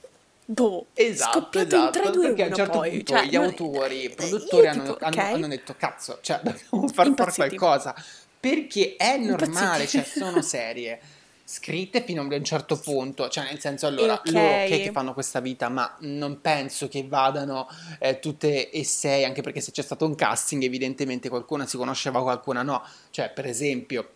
Boh, 0.45 0.87
Esatto, 0.93 1.39
scoppiato 1.39 1.75
esatto, 1.75 1.97
in 1.99 2.03
3, 2.03 2.11
2, 2.11 2.17
1 2.17 2.27
perché 2.27 2.43
a 2.43 2.47
un 2.47 2.53
certo 2.53 2.77
poi. 2.79 2.89
punto 2.89 3.13
cioè, 3.13 3.25
gli 3.25 3.35
autori, 3.37 3.95
i 3.95 4.03
eh, 4.03 4.09
produttori 4.09 4.67
hanno, 4.67 4.83
tipo, 4.83 4.97
hanno- 4.99 5.15
ok. 5.21 5.33
hanno 5.33 5.47
detto 5.47 5.75
cazzo, 5.77 6.19
cioè 6.21 6.41
dobbiamo 6.43 6.87
far 6.89 7.13
fare 7.15 7.31
qualcosa 7.31 7.95
perché 8.43 8.95
è 8.97 9.17
normale, 9.17 9.87
cioè 9.87 10.03
sono 10.03 10.41
serie. 10.43 10.99
Scritte 11.45 12.03
fino 12.03 12.21
a 12.21 12.25
un 12.25 12.43
certo 12.43 12.79
punto, 12.79 13.27
cioè 13.29 13.45
nel 13.45 13.59
senso 13.59 13.87
allora 13.87 14.13
Ok. 14.13 14.31
loro 14.31 14.63
che, 14.65 14.79
che 14.79 14.91
fanno 14.91 15.13
questa 15.13 15.39
vita, 15.39 15.69
ma 15.69 15.95
non 16.01 16.39
penso 16.41 16.87
che 16.87 17.05
vadano 17.07 17.67
eh, 17.99 18.19
tutte 18.19 18.69
e 18.69 18.83
sei, 18.83 19.25
anche 19.25 19.41
perché 19.41 19.61
se 19.61 19.71
c'è 19.71 19.81
stato 19.81 20.05
un 20.05 20.15
casting 20.15 20.63
evidentemente 20.63 21.29
qualcuna 21.29 21.65
si 21.65 21.77
conosceva, 21.77 22.21
qualcuna 22.21 22.63
no, 22.63 22.83
cioè 23.11 23.29
per 23.31 23.45
esempio 23.45 24.09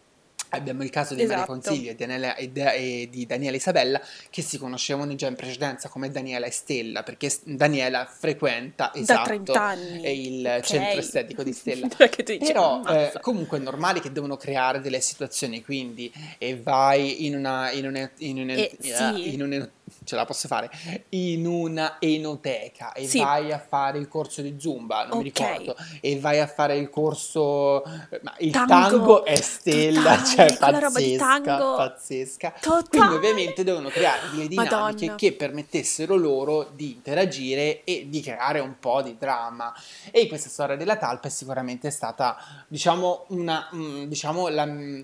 abbiamo 0.49 0.83
il 0.83 0.89
caso 0.89 1.13
di 1.13 1.21
Maria 1.21 1.37
Esatto. 1.43 1.51
Consiglio 1.51 1.91
e, 1.91 1.95
Daniela- 1.95 2.35
e 2.35 2.51
e 2.53 3.07
di 3.11 3.25
Daniela 3.25 3.55
Isabella 3.57 4.01
che 4.29 4.41
si 4.41 4.57
conoscevano 4.57 5.13
già 5.15 5.27
in 5.27 5.35
precedenza 5.35 5.89
come 5.89 6.09
Daniela 6.09 6.45
e 6.45 6.51
Stella, 6.51 7.03
perché 7.03 7.31
Daniela 7.43 8.05
frequenta 8.05 8.91
esatto 8.93 9.23
30 9.25 9.61
anni. 9.61 10.01
è 10.01 10.07
il 10.09 10.45
Ok. 10.57 10.61
centro 10.61 10.99
estetico 10.99 11.43
di 11.43 11.53
Stella. 11.53 11.87
Però 12.39 12.81
eh, 12.87 13.13
comunque 13.21 13.57
è 13.57 13.61
normale 13.61 13.99
che 13.99 14.11
devono 14.11 14.37
creare 14.37 14.79
delle 14.81 15.01
situazioni, 15.01 15.63
quindi 15.63 16.11
e 16.37 16.57
vai 16.59 17.25
in 17.25 17.35
una 17.35 17.71
in 17.71 17.85
una 17.87 18.09
in 18.19 18.39
una, 18.39 18.53
Eh, 18.53 18.77
sì. 18.79 19.33
in 19.33 19.41
una- 19.43 19.69
ce 20.03 20.15
la 20.15 20.25
posso 20.25 20.47
fare 20.49 20.69
in 21.09 21.45
una 21.45 21.95
enoteca 21.99 22.91
e 22.93 23.07
Sì. 23.07 23.19
vai 23.19 23.51
a 23.53 23.59
fare 23.59 23.97
il 23.97 24.07
corso 24.09 24.41
di 24.41 24.55
Zumba, 24.59 25.05
non 25.05 25.19
mi 25.21 25.29
Ok. 25.29 25.37
ricordo, 25.39 25.75
e 26.01 26.19
vai 26.19 26.39
a 26.39 26.47
fare 26.47 26.75
il 26.77 26.89
corso 26.89 27.83
ma 28.21 28.33
il 28.39 28.51
Tango, 28.51 28.67
tango, 28.67 29.25
è 29.25 29.35
Stella, 29.35 30.17
totale, 30.17 30.25
cioè 30.45 30.57
quella 30.57 30.79
roba 30.79 30.99
di 30.99 31.15
tango. 31.17 31.75
pazzesca. 31.75 32.53
Totale. 32.59 32.87
Quindi 32.89 33.15
ovviamente 33.15 33.63
devono 33.63 33.89
creare 33.89 34.29
delle 34.31 34.47
dinamiche 34.47 34.75
Madonna. 34.75 35.15
che 35.15 35.33
permettessero 35.33 36.15
loro 36.15 36.69
di 36.73 36.91
interagire 36.91 37.83
e 37.83 38.05
di 38.07 38.21
creare 38.21 38.59
un 38.59 38.75
po' 38.79 39.01
di 39.01 39.15
dramma. 39.17 39.73
E 40.11 40.27
questa 40.27 40.49
storia 40.49 40.75
della 40.75 40.97
talpa 40.97 41.27
è 41.27 41.31
sicuramente 41.31 41.89
stata, 41.89 42.37
diciamo, 42.67 43.25
una, 43.29 43.67
mm, 43.73 44.03
diciamo, 44.03 44.47
la, 44.49 44.65
mm, 44.65 44.99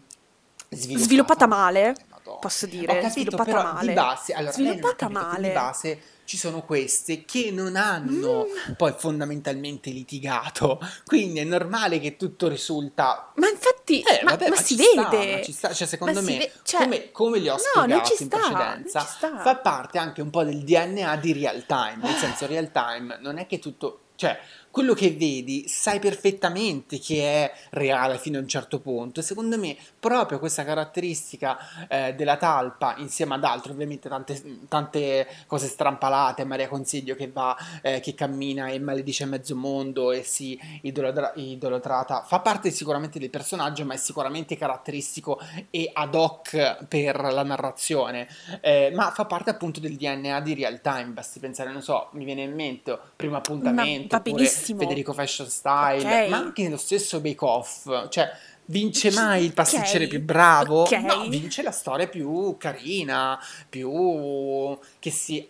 sviluppata. 0.70 1.06
Sviluppata 1.06 1.48
male, 1.48 1.96
Madonna. 2.10 2.40
posso 2.40 2.66
dire, 2.66 2.94
capito, 2.94 3.10
sviluppata 3.10 3.44
però 3.44 3.64
male. 3.64 3.88
di 3.88 3.94
base, 3.94 4.34
allora, 4.34 4.52
Sviluppata 4.52 5.10
male. 5.10 5.48
di 5.48 5.54
base 5.54 6.02
ci 6.26 6.38
sono 6.38 6.62
queste 6.64 7.26
che 7.26 7.52
non 7.52 7.76
hanno 7.76 8.46
Mm. 8.70 8.74
poi 8.78 8.94
fondamentalmente 8.98 9.90
litigato, 9.90 10.80
quindi 11.06 11.40
è 11.40 11.44
normale 11.44 12.00
che 12.00 12.16
tutto 12.16 12.48
risulta 12.48 13.32
Ma 13.36 13.50
infatti, 13.50 14.02
eh, 14.02 14.22
ma, 14.24 14.32
vabbè, 14.32 14.50
ma 14.50 14.56
ma 14.56 14.62
si 14.62 14.76
sta, 14.78 15.10
vede. 15.10 15.44
ci 15.44 15.52
sta. 15.52 15.74
Cioè, 15.74 15.88
secondo 15.88 16.22
me, 16.22 16.38
ve- 16.38 16.52
cioè, 16.64 16.82
come, 16.84 17.12
come 17.12 17.40
li 17.40 17.50
ho 17.50 17.58
no, 17.76 18.04
ci 18.04 18.24
in 18.24 18.30
sta, 18.30 18.38
precedenza, 18.38 19.00
sta. 19.02 19.38
fa 19.40 19.56
parte 19.58 19.98
anche 19.98 20.22
un 20.22 20.30
po' 20.30 20.44
del 20.44 20.64
DNA 20.64 21.16
di 21.18 21.34
real 21.34 21.66
time. 21.66 21.98
Nel 22.02 22.16
senso, 22.16 22.46
real 22.48 22.72
time 22.72 23.18
non 23.22 23.38
è 23.38 23.46
che 23.48 23.60
tutto. 23.60 24.00
Cioè, 24.16 24.40
quello 24.74 24.96
che 24.96 25.12
vedi 25.12 25.68
sai 25.68 26.00
perfettamente 26.00 26.98
che 26.98 27.22
è 27.22 27.54
reale 27.70 28.18
fino 28.18 28.40
a 28.40 28.42
un 28.42 28.48
certo 28.48 28.80
punto. 28.80 29.20
E 29.20 29.24
secondo 29.24 29.56
me, 29.60 29.78
proprio 30.00 30.40
questa 30.40 30.64
caratteristica 30.64 31.88
eh, 31.88 32.16
della 32.16 32.38
talpa, 32.38 32.96
insieme 32.98 33.36
ad 33.36 33.44
altre, 33.44 33.72
ovviamente, 33.72 34.10
tante, 34.10 34.62
tante 34.68 35.28
cose 35.46 35.68
strampalate. 35.68 36.44
Maria 36.44 36.68
Consiglio 36.68 37.14
che 37.14 37.30
va, 37.30 37.56
eh, 37.84 38.00
che 38.00 38.16
cammina 38.16 38.70
e 38.70 38.80
maledice 38.80 39.26
mezzo 39.26 39.56
mondo 39.56 40.12
e 40.12 40.24
si 40.24 40.60
idolatra- 40.82 41.34
idolatrata, 41.36 42.24
fa 42.24 42.40
parte 42.40 42.72
sicuramente 42.72 43.20
del 43.20 43.30
personaggio, 43.30 43.86
ma 43.86 43.94
è 43.94 43.98
sicuramente 43.98 44.58
caratteristico 44.58 45.40
e 45.70 45.88
ad 45.94 46.16
hoc 46.16 46.88
per 46.88 47.22
la 47.22 47.44
narrazione. 47.44 48.28
Eh, 48.60 48.92
ma 48.96 49.12
fa 49.12 49.26
parte 49.26 49.52
appunto 49.52 49.80
del 49.80 49.98
DNA 49.98 50.40
di 50.40 50.56
real 50.56 50.82
time. 50.82 51.12
Basti 51.12 51.40
pensare, 51.40 51.72
non 51.72 51.84
so, 51.84 52.10
mi 52.14 52.26
viene 52.26 52.42
in 52.42 52.56
mente 52.56 52.98
primo 53.16 53.38
appuntamento, 53.38 54.08
va 54.10 54.18
oppure 54.18 54.62
benissimo. 54.72 54.80
Federico 54.80 55.14
Fashion 55.14 55.50
Style, 55.50 56.22
Ok. 56.24 56.30
ma 56.30 56.38
anche 56.38 56.64
nello 56.64 56.78
stesso 56.78 57.20
Bake 57.20 57.46
Off, 57.46 58.08
cioè. 58.10 58.32
Vince 58.66 59.12
mai 59.12 59.44
il 59.44 59.54
pasticcere 59.54 60.06
Ok, 60.06 60.10
più 60.12 60.22
bravo? 60.22 60.84
ok. 60.84 60.92
No, 61.02 61.28
vince 61.28 61.62
la 61.64 61.72
storia 61.72 62.08
più 62.08 62.56
carina, 62.58 63.38
più 63.68 64.78
che 65.00 65.12
si 65.12 65.46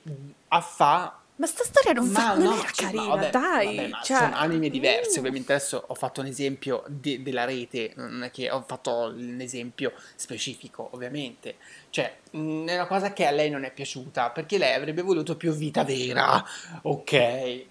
affà 0.48 1.20
Ma 1.36 1.46
sta 1.46 1.63
storia 1.63 1.93
non, 1.93 2.08
fa, 2.08 2.29
ma 2.29 2.34
non 2.34 2.43
no, 2.46 2.53
era 2.60 2.72
cioè, 2.72 2.86
carina, 2.86 3.05
vabbè, 3.15 3.29
dai. 3.29 3.65
vabbè, 3.75 3.88
ma 3.89 4.01
cioè, 4.01 4.17
sono 4.17 4.35
anime 4.35 4.70
diverse. 4.70 5.18
mm. 5.18 5.20
Ovviamente 5.20 5.53
adesso 5.53 5.83
ho 5.85 5.94
fatto 5.94 6.22
un 6.22 6.25
esempio 6.27 6.83
de- 6.88 7.22
della 7.22 7.46
rete, 7.46 7.94
non 7.98 8.24
è 8.24 8.31
che 8.31 8.50
ho 8.50 8.64
fatto 8.68 9.14
un 9.16 9.38
esempio 9.40 9.94
specifico, 10.16 10.90
ovviamente. 10.94 11.57
Cioè, 11.92 12.16
mh, 12.31 12.66
è 12.68 12.74
una 12.74 12.88
cosa 12.88 13.14
che 13.14 13.27
a 13.27 13.31
lei 13.31 13.51
non 13.51 13.64
è 13.64 13.72
piaciuta, 13.72 14.31
perché 14.31 14.57
lei 14.57 14.74
avrebbe 14.74 15.03
voluto 15.03 15.35
più 15.38 15.51
vita 15.53 15.83
vera, 15.83 16.44
ok? 16.81 17.66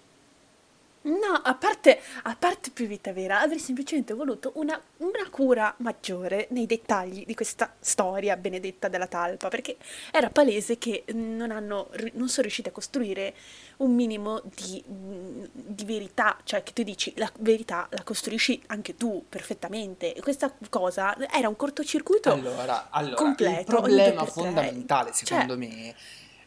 No, 1.05 1.33
a 1.43 1.53
parte, 1.55 1.99
a 2.23 2.35
parte 2.37 2.69
più 2.71 2.87
vita 2.87 3.11
vera, 3.11 3.41
avrei 3.41 3.59
semplicemente 3.59 4.13
voluto 4.13 4.53
una, 4.55 4.79
una 4.97 5.29
cura 5.29 5.73
maggiore 5.79 6.47
nei 6.51 6.65
dettagli 6.65 7.25
di 7.25 7.35
questa 7.35 7.73
storia 7.79 8.37
benedetta 8.37 8.87
della 8.87 9.07
talpa, 9.07 9.49
perché 9.49 9.75
era 10.11 10.29
palese 10.29 10.77
che 10.77 11.03
non, 11.13 11.51
hanno, 11.51 11.89
non 12.13 12.29
sono 12.29 12.43
riusciti 12.43 12.69
a 12.69 12.71
costruire 12.71 13.33
un 13.77 13.93
minimo 13.93 14.41
di, 14.55 14.81
di 14.87 15.83
verità, 15.83 16.37
cioè 16.45 16.63
che 16.63 16.71
tu 16.71 16.83
dici 16.83 17.11
la 17.17 17.29
verità 17.39 17.85
la 17.91 18.03
costruisci 18.03 18.61
anche 18.67 18.95
tu 18.95 19.25
perfettamente, 19.27 20.13
e 20.13 20.21
questa 20.21 20.53
cosa 20.69 21.17
era 21.29 21.49
un 21.49 21.57
cortocircuito 21.57 22.31
Allora, 22.31 22.87
allora, 22.91 23.15
completo, 23.15 23.59
il 23.59 23.65
problema 23.65 24.21
tre. 24.23 24.31
fondamentale, 24.31 25.11
Cioè- 25.11 25.25
secondo 25.27 25.57
me, 25.57 25.93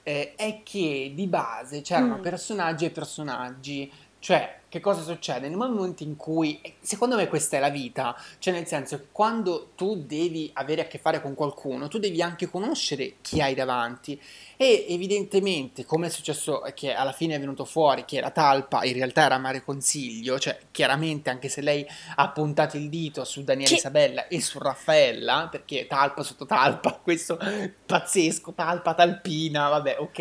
eh, 0.03 0.33
è 0.35 0.61
che 0.63 1.13
di 1.15 1.27
base 1.27 1.83
c'erano 1.83 2.17
Mm. 2.17 2.23
personaggi 2.23 2.87
e 2.87 2.91
personaggi. 2.91 3.93
Cioè, 4.27 4.57
che 4.69 4.81
cosa 4.81 5.03
succede? 5.03 5.49
Nel 5.49 5.57
momento 5.57 6.03
in 6.03 6.17
cui, 6.17 6.61
secondo 6.81 7.15
me 7.15 7.29
questa 7.29 7.59
è 7.59 7.61
la 7.61 7.69
vita, 7.69 8.21
cioè 8.41 8.53
nel 8.53 8.67
senso 8.67 8.97
che 8.97 9.05
quando 9.13 9.71
tu 9.77 10.03
devi 10.05 10.51
avere 10.55 10.81
a 10.81 10.87
che 10.89 10.99
fare 10.99 11.23
con 11.23 11.35
qualcuno, 11.35 11.87
tu 11.87 11.99
devi 11.99 12.21
anche 12.21 12.51
conoscere 12.51 13.19
chi 13.21 13.41
hai 13.41 13.55
davanti 13.55 14.21
e 14.57 14.87
evidentemente, 14.89 15.85
come 15.85 16.09
è 16.09 16.11
successo, 16.11 16.61
che 16.75 16.93
alla 16.93 17.13
fine 17.13 17.37
è 17.37 17.39
venuto 17.39 17.65
fuori 17.65 18.05
che 18.05 18.21
la 18.21 18.33
talpa 18.33 18.83
in 18.83 18.95
realtà 18.95 19.27
era 19.27 19.39
Mare 19.39 19.63
Consiglio, 19.63 20.41
cioè 20.41 20.59
chiaramente 20.73 21.31
anche 21.31 21.49
se 21.49 21.61
lei 21.61 21.87
ha 22.17 22.29
puntato 22.31 22.77
il 22.77 22.89
dito 22.89 23.23
su 23.23 23.45
Daniela 23.45 23.69
Che- 23.69 23.77
Isabella 23.77 24.27
e 24.27 24.41
su 24.41 24.59
Raffaella, 24.59 25.47
perché 25.49 25.87
talpa 25.87 26.25
sotto 26.25 26.47
talpa, 26.47 26.99
questo 27.01 27.39
pazzesco, 27.87 28.55
talpa, 28.55 28.93
talpina, 28.93 29.69
vabbè, 29.69 29.99
ok, 30.01 30.19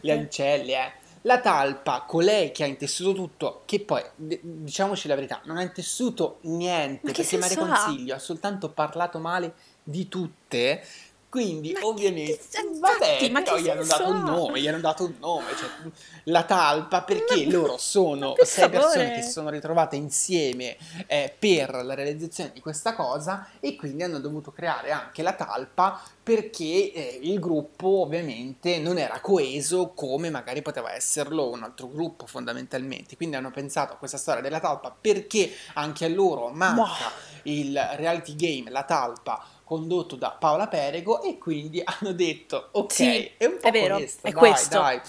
le 0.00 0.12
ancelle, 0.12 0.72
eh. 0.74 1.00
La 1.22 1.40
talpa, 1.40 2.04
colei 2.06 2.50
che 2.50 2.64
ha 2.64 2.66
intessuto 2.66 3.12
tutto, 3.12 3.62
che 3.64 3.80
poi, 3.80 4.02
diciamoci 4.16 5.06
la 5.06 5.14
verità, 5.14 5.40
non 5.44 5.56
ha 5.56 5.62
intessuto 5.62 6.38
niente, 6.42 7.06
Ma 7.06 7.12
che 7.12 7.24
perché 7.24 7.60
ha? 7.60 7.66
Consiglio 7.66 8.14
ha 8.14 8.18
soltanto 8.18 8.70
parlato 8.70 9.18
male 9.20 9.54
di 9.82 10.08
tutte, 10.08 10.84
quindi 11.32 11.72
Ma 11.72 11.78
che- 11.80 11.86
ovviamente, 11.86 12.38
che- 12.50 12.68
vabbè, 12.78 13.06
infatti, 13.06 13.30
ma 13.30 13.40
però 13.40 13.56
che 13.56 13.62
gli 13.62 13.68
hanno 13.70 13.84
dato 13.84 14.06
un 14.10 14.22
nome, 14.22 14.60
gli 14.60 14.68
hanno 14.68 14.80
dato 14.80 15.04
un 15.04 15.14
nome, 15.18 15.46
cioè, 15.58 15.90
la 16.24 16.42
talpa, 16.42 17.00
perché 17.00 17.46
Ma- 17.46 17.52
loro 17.52 17.78
sono 17.80 18.34
sei 18.42 18.68
persone 18.68 19.12
che 19.14 19.22
si 19.22 19.30
sono 19.30 19.48
ritrovate 19.48 19.96
insieme 19.96 20.76
eh, 21.06 21.34
per 21.38 21.74
la 21.86 21.94
realizzazione 21.94 22.50
di 22.52 22.60
questa 22.60 22.94
cosa 22.94 23.48
e 23.60 23.76
quindi 23.76 24.02
hanno 24.02 24.18
dovuto 24.20 24.52
creare 24.52 24.90
anche 24.90 25.22
la 25.22 25.32
talpa 25.32 26.02
perché 26.22 26.92
eh, 26.92 27.18
il 27.22 27.38
gruppo 27.40 28.02
ovviamente 28.02 28.78
non 28.78 28.98
era 28.98 29.18
coeso 29.20 29.88
come 29.94 30.28
magari 30.28 30.60
poteva 30.60 30.92
esserlo 30.94 31.48
un 31.50 31.62
altro 31.62 31.88
gruppo 31.88 32.26
fondamentalmente. 32.26 33.16
Quindi 33.16 33.36
hanno 33.36 33.50
pensato 33.50 33.94
a 33.94 33.96
questa 33.96 34.18
storia 34.18 34.42
della 34.42 34.60
talpa 34.60 34.94
perché 35.00 35.50
anche 35.74 36.04
a 36.04 36.08
loro 36.08 36.50
manca 36.50 36.82
Boh. 36.82 37.50
il 37.50 37.74
reality 37.96 38.36
game 38.36 38.70
La 38.70 38.82
talpa 38.84 39.42
condotto 39.72 40.16
da 40.16 40.30
Paola 40.30 40.68
Perego 40.68 41.22
e 41.22 41.38
quindi 41.38 41.80
hanno 41.84 42.12
detto 42.12 42.68
ok, 42.72 42.92
Sì, 42.92 43.30
è 43.36 43.46
un 43.46 43.58
po' 43.60 43.68
è 43.68 43.70
vero, 43.70 43.96
questo, 43.96 44.26
è 44.26 44.30
dai, 44.30 44.38
questo. 44.38 44.78
dai. 44.78 45.00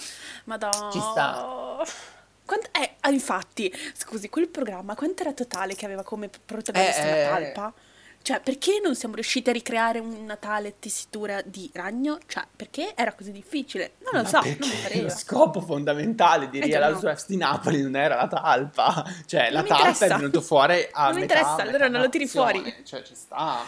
Madonna. 0.46 0.90
Ci 0.92 1.00
sta. 1.00 1.84
Quant- 2.46 2.70
eh, 2.78 2.96
ah, 3.02 3.10
infatti, 3.10 3.74
scusi, 3.96 4.30
quel 4.30 4.48
programma 4.50 4.96
quanto 4.96 5.22
era 5.24 5.34
totale 5.34 5.76
che 5.76 5.86
aveva 5.86 6.04
come 6.04 6.30
protagonista 6.30 7.02
Eh, 7.02 7.10
la 7.10 7.18
eh, 7.18 7.52
talpa? 7.52 7.74
Cioè, 8.22 8.40
perché 8.40 8.80
non 8.82 8.96
siamo 8.96 9.16
riusciti 9.16 9.50
a 9.50 9.54
ricreare 9.54 10.00
una 10.00 10.38
tale 10.38 10.76
tessitura 10.80 11.42
di 11.42 11.70
ragno? 11.74 12.20
Cioè, 12.26 12.46
perché 12.56 12.94
era 12.96 13.14
così 13.14 13.32
difficile? 13.34 13.96
Non 14.00 14.12
lo 14.14 14.22
Ma 14.24 14.28
so, 14.30 14.40
non 14.42 14.58
mi 14.60 14.76
pareva. 14.82 15.02
lo 15.04 15.10
scopo 15.10 15.60
fondamentale 15.60 16.50
di 16.50 16.60
Eh, 16.60 16.68
Real 16.68 16.84
no. 16.84 16.88
Housewives 16.96 17.28
di 17.28 17.36
Napoli 17.36 17.82
non 17.82 17.96
era 17.98 18.16
la 18.16 18.28
talpa, 18.28 19.04
cioè 19.26 19.50
la 19.52 19.60
Non 19.62 19.64
mi 19.64 19.68
talpa 19.70 20.06
è 20.06 20.08
venuto 20.10 20.40
fuori 20.42 20.88
a 20.92 21.06
Non 21.08 21.16
mi 21.16 21.22
interessa, 21.22 21.56
allora 21.56 21.88
non 21.90 22.00
lo 22.02 22.08
tiri 22.10 22.28
fuori. 22.28 22.76
cioè 22.86 23.02
ci 23.04 23.14
sta. 23.16 23.60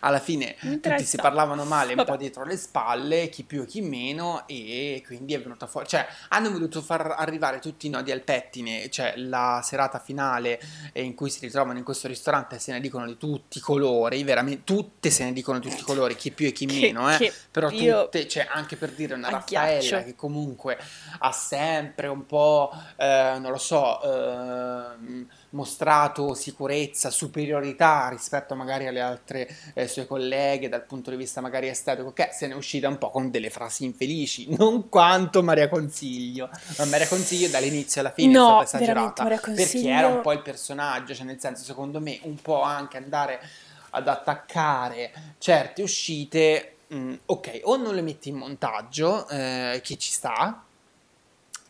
Alla 0.00 0.18
fine 0.20 0.54
tutti 0.60 1.04
si 1.04 1.16
parlavano 1.16 1.64
male 1.64 1.90
un 1.90 1.96
Vabbè. 1.96 2.10
po' 2.10 2.16
dietro 2.16 2.44
le 2.44 2.56
spalle, 2.56 3.28
chi 3.28 3.44
più 3.44 3.62
e 3.62 3.66
chi 3.66 3.80
meno, 3.80 4.46
e 4.46 5.02
quindi 5.06 5.34
è 5.34 5.40
venuta 5.40 5.66
fuori. 5.66 5.86
Cioè, 5.86 6.06
hanno 6.28 6.50
voluto 6.50 6.82
far 6.82 7.14
arrivare 7.16 7.58
tutti 7.58 7.86
i 7.86 7.90
nodi 7.90 8.10
al 8.10 8.20
pettine, 8.22 8.88
cioè 8.90 9.14
la 9.16 9.60
serata 9.64 9.98
finale 9.98 10.60
eh, 10.92 11.02
in 11.02 11.14
cui 11.14 11.30
si 11.30 11.40
ritrovano 11.40 11.78
in 11.78 11.84
questo 11.84 12.08
ristorante 12.08 12.58
se 12.58 12.72
ne 12.72 12.80
dicono 12.80 13.06
di 13.06 13.16
tutti 13.16 13.58
i 13.58 13.60
colori, 13.60 14.22
veramente 14.22 14.64
tutte 14.64 15.10
se 15.10 15.24
ne 15.24 15.32
dicono 15.32 15.58
di 15.58 15.68
tutti 15.68 15.80
i 15.80 15.84
colori, 15.84 16.16
chi 16.16 16.30
più 16.30 16.46
e 16.46 16.52
chi 16.52 16.66
Che- 16.66 16.80
meno, 16.80 17.10
eh. 17.14 17.32
Però 17.50 17.68
tutte, 17.70 18.28
cioè 18.28 18.46
anche 18.50 18.76
per 18.76 18.90
dire 18.90 19.14
una. 19.14 19.30
Raffaella 19.30 20.02
che 20.02 20.14
comunque 20.14 20.78
ha 21.20 21.32
sempre 21.32 22.06
un 22.08 22.26
po', 22.26 22.70
eh, 22.96 23.36
non 23.40 23.50
lo 23.50 23.58
so, 23.58 24.02
ehm, 24.02 25.28
mostrato 25.50 26.34
sicurezza, 26.34 27.10
superiorità 27.10 28.08
rispetto 28.08 28.54
magari 28.54 28.86
alle 28.86 29.00
altre 29.00 29.48
eh, 29.74 29.86
sue 29.88 30.06
colleghe 30.06 30.68
dal 30.68 30.84
punto 30.84 31.10
di 31.10 31.16
vista 31.16 31.40
magari 31.40 31.68
estetico, 31.68 32.12
che 32.12 32.30
se 32.32 32.46
ne 32.46 32.54
è 32.54 32.56
uscita 32.56 32.88
un 32.88 32.98
po' 32.98 33.10
con 33.10 33.30
delle 33.30 33.50
frasi 33.50 33.84
infelici, 33.84 34.46
non 34.56 34.88
quanto 34.88 35.42
Maria 35.42 35.68
Consiglio. 35.68 36.48
Ma 36.78 36.84
Maria 36.86 37.08
Consiglio 37.08 37.48
dall'inizio 37.48 38.00
alla 38.00 38.10
fine 38.10 38.32
No, 38.32 38.62
è 38.62 38.66
stata 38.66 38.84
esagerata 38.84 39.24
perché 39.24 39.88
era 39.88 40.08
un 40.08 40.20
po' 40.20 40.32
il 40.32 40.42
personaggio, 40.42 41.14
cioè 41.14 41.26
nel 41.26 41.40
senso 41.40 41.64
secondo 41.64 42.00
me 42.00 42.18
un 42.22 42.36
po' 42.36 42.62
anche 42.62 42.96
andare 42.96 43.40
ad 43.90 44.08
attaccare 44.08 45.12
certe 45.38 45.82
uscite, 45.82 46.76
mh, 46.88 47.14
ok, 47.26 47.60
o 47.64 47.76
non 47.76 47.94
le 47.94 48.02
metti 48.02 48.28
in 48.28 48.36
montaggio, 48.36 49.26
eh, 49.28 49.80
che 49.82 49.96
ci 49.96 50.12
sta, 50.12 50.65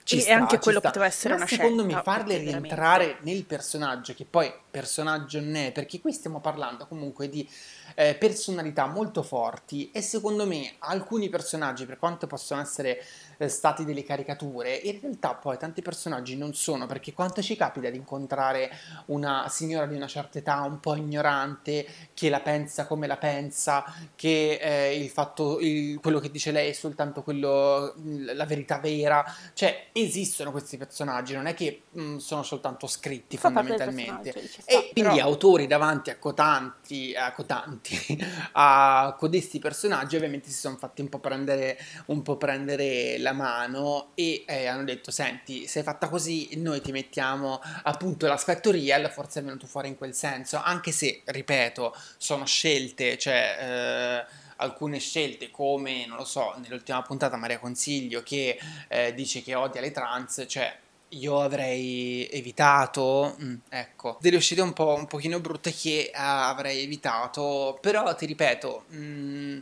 ci 0.07 0.21
E 0.21 0.21
sta, 0.21 0.33
anche 0.33 0.61
ci 0.61 0.63
quello 0.63 0.79
sta. 0.79 0.89
poteva 0.89 1.05
essere 1.07 1.35
Ma 1.35 1.35
una 1.35 1.47
secondo 1.47 1.85
me 1.85 1.97
scelta, 1.97 2.03
farle 2.03 2.35
perché 2.35 2.45
veramente... 2.45 2.77
rientrare 2.77 3.19
nel 3.23 3.45
personaggio, 3.45 4.15
che 4.15 4.25
poi 4.25 4.53
personaggio 4.77 5.39
è, 5.39 5.73
perché 5.73 6.01
qui 6.01 6.13
stiamo 6.13 6.41
parlando 6.41 6.87
comunque 6.87 7.31
di 7.31 7.49
eh, 7.95 8.15
personalità 8.15 8.87
molto 8.87 9.23
forti 9.23 9.91
e 9.91 10.03
secondo 10.03 10.47
me 10.47 10.75
alcuni 10.81 11.31
personaggi, 11.31 11.87
per 11.87 11.99
quanto 11.99 12.27
possono 12.27 12.61
essere 12.61 13.03
eh, 13.39 13.49
stati 13.49 13.87
delle 13.87 14.05
caricature, 14.05 14.75
in 14.75 15.01
realtà 15.01 15.35
poi 15.35 15.57
tanti 15.57 15.81
personaggi 15.81 16.37
non 16.37 16.53
sono, 16.53 16.87
perché 16.87 17.15
quanto 17.15 17.41
ci 17.41 17.57
capita 17.57 17.89
di 17.89 17.97
incontrare 17.97 18.71
una 19.07 19.49
signora 19.49 19.87
di 19.87 19.95
una 19.95 20.07
certa 20.07 20.39
età 20.39 20.61
un 20.61 20.79
po' 20.79 20.95
ignorante, 20.95 21.87
che 22.13 22.29
la 22.29 22.41
pensa 22.41 22.87
come 22.87 23.07
la 23.07 23.17
pensa, 23.17 23.83
che 24.15 24.59
eh, 24.61 24.95
il 25.03 25.09
fatto, 25.09 25.59
il- 25.61 25.99
quello 26.01 26.21
che 26.21 26.31
dice 26.31 26.51
lei 26.51 26.69
è 26.69 26.73
soltanto 26.75 27.23
quello, 27.23 27.95
la 28.35 28.45
verità 28.45 28.79
vera, 28.79 29.25
cioè 29.55 29.87
esistono 29.93 30.51
questi 30.51 30.77
personaggi, 30.77 31.33
non 31.33 31.47
è 31.47 31.55
che 31.55 31.83
mh, 31.93 32.17
sono 32.17 32.43
soltanto 32.43 32.87
scritti 32.87 33.39
Fa 33.39 33.49
fondamentalmente. 33.49 34.35
E 34.69 34.91
quindi 34.93 35.17
però... 35.17 35.29
autori 35.29 35.69
davanti 35.69 36.11
a 36.11 36.19
cotanti, 36.19 37.15
a 37.15 37.33
cotanti, 37.33 38.19
a 38.53 39.15
codesti 39.17 39.61
personaggi 39.61 40.17
ovviamente 40.17 40.49
si 40.51 40.59
sono 40.59 40.77
fatti 40.77 41.03
un 41.03 41.09
po' 41.09 41.21
prendere, 41.21 41.79
un 42.07 42.23
po' 42.23 42.37
prendere 42.37 43.17
la 43.19 43.33
mano 43.33 44.11
e 44.15 44.45
eh, 44.45 44.67
hanno 44.67 44.83
detto, 44.83 45.13
senti, 45.13 45.69
sei 45.69 45.85
fatta 45.85 46.09
così, 46.09 46.49
noi 46.57 46.81
ti 46.81 46.91
mettiamo 46.91 47.61
appunto 47.85 48.27
l'aspetto 48.27 48.73
real, 48.73 49.09
forse 49.09 49.39
è 49.39 49.45
venuto 49.45 49.69
fuori 49.69 49.87
in 49.87 49.97
quel 49.97 50.15
senso, 50.15 50.61
anche 50.61 50.91
se, 50.91 51.23
ripeto, 51.25 51.95
sono 52.17 52.45
scelte, 52.45 53.17
cioè... 53.17 54.25
eh, 54.29 54.45
alcune 54.57 54.99
scelte 54.99 55.51
come, 55.51 56.07
non 56.07 56.17
lo 56.17 56.25
so, 56.25 56.55
nell'ultima 56.63 57.03
puntata 57.03 57.37
Maria 57.37 57.59
Consiglio 57.59 58.23
che 58.23 58.59
eh, 58.89 59.13
dice 59.13 59.43
che 59.43 59.55
odia 59.55 59.83
le 59.83 59.91
trans, 59.91 60.47
cioè 60.49 60.75
io 61.11 61.41
avrei 61.41 62.29
evitato, 62.31 63.37
mm, 63.41 63.55
ecco, 63.69 64.19
delle 64.21 64.37
uscite 64.37 64.61
un 64.61 64.73
po' 64.73 64.95
un 64.95 65.07
pochino 65.07 65.41
brutte 65.41 65.73
che 65.73 66.11
eh, 66.13 66.13
avrei 66.15 66.83
evitato, 66.83 67.79
però 67.81 68.15
ti 68.15 68.27
ripeto, 68.27 68.87
mm, 68.93 69.59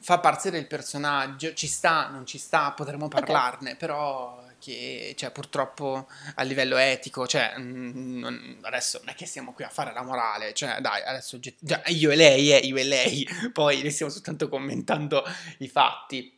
fa 0.00 0.18
parte 0.20 0.50
del 0.50 0.66
personaggio, 0.66 1.54
ci 1.54 1.66
sta, 1.66 2.08
non 2.08 2.26
ci 2.26 2.38
sta, 2.38 2.72
potremmo 2.72 3.08
parlarne, 3.08 3.74
però 3.76 4.42
che, 4.58 5.14
cioè, 5.16 5.30
purtroppo 5.30 6.06
a 6.36 6.42
livello 6.42 6.76
etico, 6.76 7.26
cioè, 7.26 7.54
mm, 7.58 8.18
non- 8.18 8.58
adesso 8.62 8.98
non 9.00 9.08
è 9.10 9.14
che 9.14 9.26
stiamo 9.26 9.52
qui 9.52 9.64
a 9.64 9.68
fare 9.68 9.92
la 9.92 10.02
morale, 10.02 10.54
cioè, 10.54 10.80
dai, 10.80 11.02
adesso 11.02 11.38
già, 11.40 11.82
io 11.86 12.10
e 12.10 12.16
lei, 12.16 12.52
eh, 12.52 12.58
io 12.58 12.76
e 12.76 12.84
lei, 12.84 13.26
poi 13.52 13.82
ne 13.82 13.90
stiamo 13.90 14.10
soltanto 14.12 14.48
commentando 14.48 15.22
i 15.58 15.68
fatti. 15.68 16.32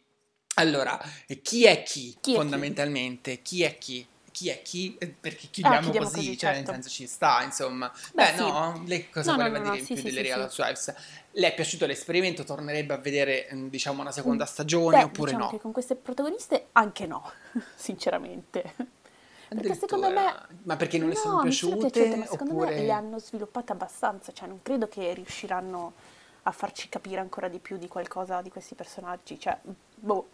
Allora, 0.58 0.98
chi 1.42 1.64
è 1.66 1.82
chi, 1.82 2.16
chi 2.20 2.34
è 2.34 2.44
chi? 2.44 2.64
fondamentalmente? 2.64 3.42
Chi 3.42 3.62
è 3.62 3.76
chi? 3.78 4.06
Chi 4.30 4.48
è 4.48 4.62
chi? 4.62 4.96
Eh, 4.98 5.08
Perché 5.08 5.48
Ah, 5.62 5.78
chiudiamo 5.78 5.80
chiudiamo 5.80 6.10
così, 6.10 6.36
così, 6.36 6.36
cioè 6.38 6.52
nel 6.54 6.66
certo. 6.66 6.68
senso 6.68 6.88
ci 6.88 7.06
sta, 7.06 7.42
insomma. 7.42 7.92
Beh, 8.14 8.26
Beh, 8.26 8.32
sì. 8.34 8.44
no, 8.44 8.82
lei 8.86 9.08
cosa 9.10 9.32
No, 9.32 9.34
voleva 9.34 9.58
no, 9.58 9.60
dire 9.60 9.76
no, 9.76 9.78
in 9.78 9.88
sì, 9.88 9.96
più 9.96 10.02
sì, 10.02 10.10
delle 10.10 10.22
sì, 10.22 10.22
Real. 10.22 10.40
Housewives? 10.40 10.94
Le 11.32 11.48
è 11.48 11.54
piaciuto 11.54 11.86
l'esperimento? 11.86 12.44
Tornerebbe 12.44 12.94
a 12.94 12.98
vedere, 12.98 13.48
mm, 13.52 13.68
diciamo, 13.68 14.00
una 14.00 14.12
Mm, 14.26 14.36
seconda 14.36 14.46
stagione 14.46 15.02
Beh, 15.02 15.02
oppure 15.02 15.34
diciamo 15.34 15.46
che 15.46 15.58
no? 15.58 15.58
con 15.58 15.72
queste 15.72 15.96
protagoniste 15.96 16.68
anche 16.72 17.06
no, 17.06 17.28
sinceramente. 17.74 18.74
Perché 19.52 19.74
secondo 19.74 20.10
me. 20.10 20.22
Ma 20.64 20.76
perché 20.76 20.98
non 20.98 21.08
le 21.08 21.14
sono 21.16 21.38
piaciute, 21.38 21.76
piaciute? 21.78 22.16
ma 22.16 22.26
secondo 22.26 22.54
me 22.54 22.72
le 22.76 22.90
Oppure... 22.90 22.92
hanno 22.92 23.18
sviluppate 23.18 23.72
abbastanza, 23.72 24.32
cioè 24.32 24.48
non 24.48 24.60
credo 24.62 24.88
che 24.88 25.12
riusciranno 25.14 25.94
a 26.46 26.52
farci 26.52 26.88
capire 26.88 27.20
ancora 27.20 27.48
di 27.48 27.58
più 27.58 27.76
di 27.76 27.88
qualcosa 27.88 28.40
di 28.42 28.50
questi 28.50 28.74
personaggi, 28.74 29.38
cioè, 29.38 29.58
boh, 29.94 30.28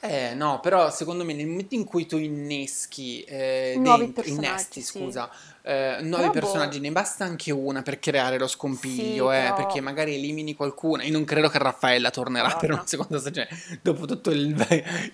Eh, 0.00 0.34
no, 0.34 0.60
però 0.60 0.90
secondo 0.90 1.24
me 1.24 1.32
nel 1.34 1.46
momento 1.46 1.74
in 1.74 1.84
cui 1.84 2.06
tu 2.06 2.16
inneschi 2.18 3.22
eh, 3.24 3.78
nuovi 3.80 4.08
dentro, 4.08 4.28
innesti, 4.28 4.80
personaggi, 4.80 4.82
sì. 4.82 5.20
scusa, 5.20 5.30
eh, 5.62 5.98
nuovi 6.02 6.30
Però 6.30 6.30
personaggi, 6.30 6.80
boh, 6.80 6.80
ne 6.80 6.92
basta 6.92 7.24
anche 7.24 7.50
una 7.50 7.82
per 7.82 7.98
creare 7.98 8.38
lo 8.38 8.46
sì, 8.68 9.20
scompiglio, 9.20 9.32
eh, 9.32 9.52
perché 9.54 9.80
però, 9.80 9.82
magari 9.82 10.14
elimini 10.14 10.54
qualcuna. 10.54 11.02
Io 11.02 11.12
non 11.12 11.24
credo 11.24 11.48
che 11.48 11.58
Raffaella 11.58 12.10
tornerà 12.10 12.54
per 12.56 12.70
una 12.72 12.82
madonna. 12.82 12.86
seconda 12.86 13.18
stagione, 13.18 13.48
dopo 13.82 14.06
tutto 14.06 14.30
il, 14.30 14.54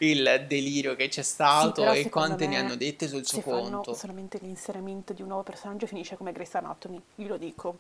il 0.01 0.45
delirio 0.49 0.95
che 0.97 1.09
c'è 1.09 1.23
Sì, 1.45 1.73
stato 1.73 1.73
però 1.73 1.93
e 1.93 2.09
quante 2.09 2.47
ne 2.47 2.57
hanno 2.57 2.77
dette 2.77 3.09
sul 3.09 3.25
suo 3.27 3.41
conto. 3.41 3.95
solamente 3.95 4.39
l'inserimento 4.39 5.13
di 5.13 5.23
un 5.23 5.29
nuovo 5.29 5.43
personaggio 5.43 5.87
finisce 5.87 6.17
come 6.17 6.33
Grey's 6.33 6.55
Anatomy, 6.55 7.01
io 7.17 7.29
lo 7.29 7.37
dico. 7.37 7.79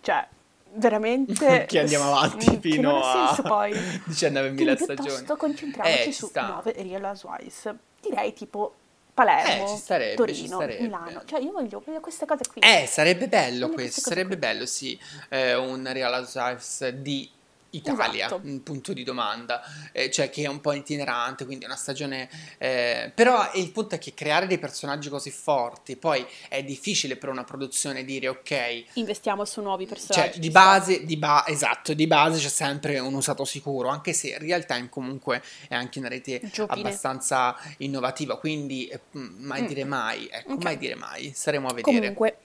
Cioè, 0.00 0.26
veramente 0.74 1.64
Che 1.68 1.78
andiamo 1.78 2.14
avanti 2.16 2.58
fino 2.60 3.02
a 3.02 3.26
senso 3.28 3.42
poi. 3.42 3.72
19.000 3.72 4.54
Quindi 4.54 4.76
stagioni. 4.76 4.96
piuttosto 5.08 5.32
Eh, 5.32 5.36
concentriamoci 5.36 6.02
ci 6.04 6.12
su 6.12 6.26
sta. 6.26 6.46
nuove 6.46 6.74
Real 6.78 7.02
Housewives. 7.04 7.74
Direi 8.00 8.32
tipo 8.32 8.74
Eh, 8.74 9.12
Palermo, 9.14 9.66
starebbe, 9.76 10.32
ci 10.32 10.46
Torino, 10.48 10.58
Milano. 10.80 11.06
starebbe. 11.06 11.26
Cioè, 11.26 11.40
io 11.40 11.50
voglio, 11.52 11.82
voglio 11.84 12.00
queste 12.00 12.24
cose 12.26 12.42
qui. 12.52 12.60
Eh, 12.62 12.86
sarebbe 12.86 13.26
bello 13.26 13.62
Voglio 13.66 13.74
questo, 13.74 14.00
sarebbe 14.00 14.28
qui. 14.28 14.36
bello, 14.36 14.64
sì, 14.66 14.98
eh, 15.30 15.54
un 15.56 15.88
Real 15.92 16.12
Housewives 16.12 16.88
di 16.90 17.28
Italia, 17.70 18.26
Esatto. 18.26 18.40
un 18.44 18.62
punto 18.62 18.92
di 18.92 19.02
domanda, 19.04 19.62
eh, 19.92 20.10
cioè 20.10 20.30
che 20.30 20.42
è 20.44 20.46
un 20.48 20.60
po' 20.60 20.72
itinerante, 20.72 21.44
quindi 21.44 21.64
una 21.64 21.76
stagione... 21.76 22.28
eh, 22.58 23.12
però 23.14 23.50
il 23.54 23.70
punto 23.72 23.94
è 23.94 23.98
che 23.98 24.14
creare 24.14 24.46
dei 24.46 24.58
personaggi 24.58 25.08
così 25.08 25.30
forti, 25.30 25.96
poi 25.96 26.24
è 26.48 26.62
difficile 26.64 27.16
per 27.16 27.28
una 27.28 27.44
produzione 27.44 28.04
dire 28.04 28.28
ok, 28.28 28.84
Investiamo 28.94 29.44
su 29.44 29.60
nuovi 29.60 29.86
cioè 29.86 29.94
personaggi, 29.94 30.38
di 30.38 30.44
ci 30.46 30.50
sta. 30.50 30.60
base, 30.60 31.04
di 31.04 31.16
ba- 31.16 31.44
esatto, 31.46 31.92
di 31.94 32.06
base 32.06 32.38
c'è 32.38 32.48
sempre 32.48 32.98
un 32.98 33.14
usato 33.14 33.44
sicuro, 33.44 33.88
anche 33.88 34.12
se 34.12 34.36
Real 34.38 34.64
Time 34.66 34.88
comunque 34.88 35.42
è 35.68 35.74
anche 35.74 35.98
una 35.98 36.08
rete 36.08 36.40
Giovine. 36.52 36.80
abbastanza 36.80 37.56
innovativa, 37.78 38.38
quindi 38.38 38.86
eh, 38.88 39.00
mm, 39.16 39.44
mai 39.44 39.62
Mm, 39.62 39.66
dire 39.66 39.84
mai, 39.84 40.28
ecco, 40.30 40.52
ok. 40.54 40.62
mai 40.62 40.78
dire 40.78 40.94
mai, 40.94 41.32
staremo 41.34 41.68
a 41.68 41.74
vedere. 41.74 41.98
Comunque, 41.98 42.38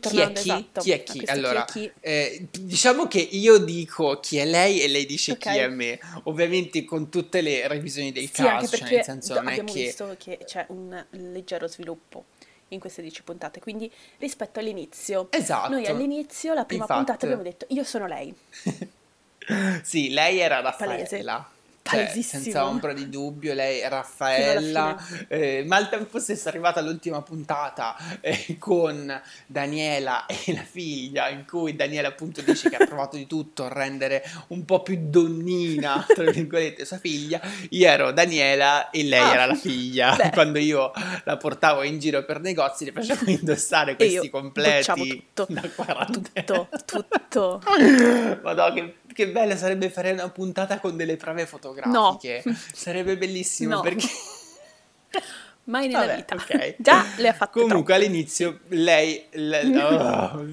Chi 0.00 0.20
è 0.20 0.32
ritornando 0.32 0.32
chi? 0.32 0.48
esatto 0.50 0.80
Chi 0.80 0.90
è 0.92 1.02
chi? 1.02 1.18
questo 1.18 1.40
chi 1.42 1.54
è 1.54 1.62
Allora, 1.62 1.64
chi, 1.64 1.92
eh, 2.00 2.46
diciamo 2.50 3.06
che 3.06 3.18
io 3.20 3.58
dico 3.58 4.20
chi 4.20 4.38
è 4.38 4.44
lei 4.44 4.80
e 4.80 4.88
lei 4.88 5.06
dice 5.06 5.36
chi 5.36 5.56
è 5.56 5.68
me, 5.68 5.98
ovviamente 6.24 6.84
con 6.84 7.08
tutte 7.10 7.40
le 7.40 7.66
revisioni 7.68 8.12
del 8.12 8.30
Sì, 8.30 8.32
caso, 8.32 8.76
cioè 8.76 8.90
nel 8.90 9.02
senso 9.02 9.34
non 9.34 9.48
è 9.48 9.50
abbiamo 9.50 9.72
che... 9.72 9.80
visto 9.82 10.14
che 10.18 10.38
c'è 10.44 10.64
un 10.68 11.04
leggero 11.10 11.66
sviluppo 11.68 12.24
in 12.68 12.80
queste 12.80 13.02
10 13.02 13.22
puntate, 13.22 13.60
quindi 13.60 13.90
rispetto 14.18 14.58
all'inizio, 14.58 15.32
noi 15.66 15.86
Esatto, 15.86 15.86
all'inizio, 15.86 16.54
la 16.54 16.64
prima 16.64 16.88
puntata 16.88 17.12
infatti, 17.12 17.24
abbiamo 17.24 17.42
detto 17.42 17.66
io 17.70 17.84
sono 17.84 18.06
lei, 18.06 18.34
sì, 19.82 20.10
lei 20.10 20.38
era 20.38 20.60
palese, 20.76 21.16
Raffaella, 21.16 21.53
cioè 21.94 22.22
senza 22.22 22.66
ombra 22.66 22.92
di 22.92 23.08
dubbio, 23.08 23.54
lei 23.54 23.80
è 23.80 23.88
Raffaella, 23.88 24.96
eh, 25.28 25.64
ma 25.66 25.76
al 25.76 25.88
tempo 25.88 26.18
stesso 26.18 26.46
è 26.46 26.50
arrivata 26.50 26.80
l'ultima 26.80 27.22
puntata 27.22 27.96
eh, 28.20 28.56
con 28.58 29.20
Daniela 29.46 30.26
e 30.26 30.52
la 30.52 30.62
figlia, 30.62 31.28
in 31.28 31.44
cui 31.46 31.74
Daniela 31.76 32.08
appunto 32.08 32.40
dice 32.42 32.68
che 32.70 32.76
ha 32.76 32.86
provato 32.86 33.16
di 33.16 33.26
tutto 33.26 33.64
a 33.64 33.68
rendere 33.68 34.22
un 34.48 34.64
po' 34.64 34.82
più 34.82 34.98
donnina, 35.00 36.04
tra 36.06 36.30
virgolette, 36.30 36.84
sua 36.84 36.98
figlia, 36.98 37.40
io 37.70 37.88
ero 37.88 38.12
Daniela 38.12 38.90
e 38.90 39.02
lei 39.04 39.22
Ah, 39.24 39.32
era 39.32 39.46
la 39.46 39.54
figlia, 39.54 40.14
beh, 40.16 40.30
quando 40.30 40.58
io 40.58 40.92
la 41.24 41.36
portavo 41.36 41.82
in 41.82 41.98
giro 41.98 42.24
per 42.24 42.40
negozi 42.40 42.84
le 42.84 42.92
facevo 42.92 43.30
indossare 43.30 43.96
questi 43.96 44.28
completi 44.30 45.32
tutto, 45.32 45.46
da 45.48 45.68
quarantena. 45.74 46.44
tutto, 46.44 46.68
tutto. 46.84 47.62
Madonna, 48.42 48.72
che, 48.72 48.94
che 49.14 49.30
bello 49.30 49.56
sarebbe 49.56 49.88
fare 49.88 50.10
una 50.12 50.28
puntata 50.28 50.78
con 50.80 50.96
delle 50.96 51.16
prove 51.16 51.42
No, 51.42 51.46
fotografiche. 51.46 52.44
Sarebbe 52.74 53.16
bellissimo 53.16 53.76
no, 53.76 53.80
perché... 53.80 54.06
mai 55.64 55.86
nella 55.88 56.00
Vabbè, 56.00 56.16
vita. 56.16 56.34
ok. 56.34 56.74
Già 56.82 57.04
le 57.16 57.28
ha 57.28 57.32
fatte 57.32 57.60
Comunque 57.60 57.94
troppe. 57.94 57.94
all'inizio 57.94 58.60
lei... 58.68 59.26
l- 59.30 59.76
oh, 59.76 60.44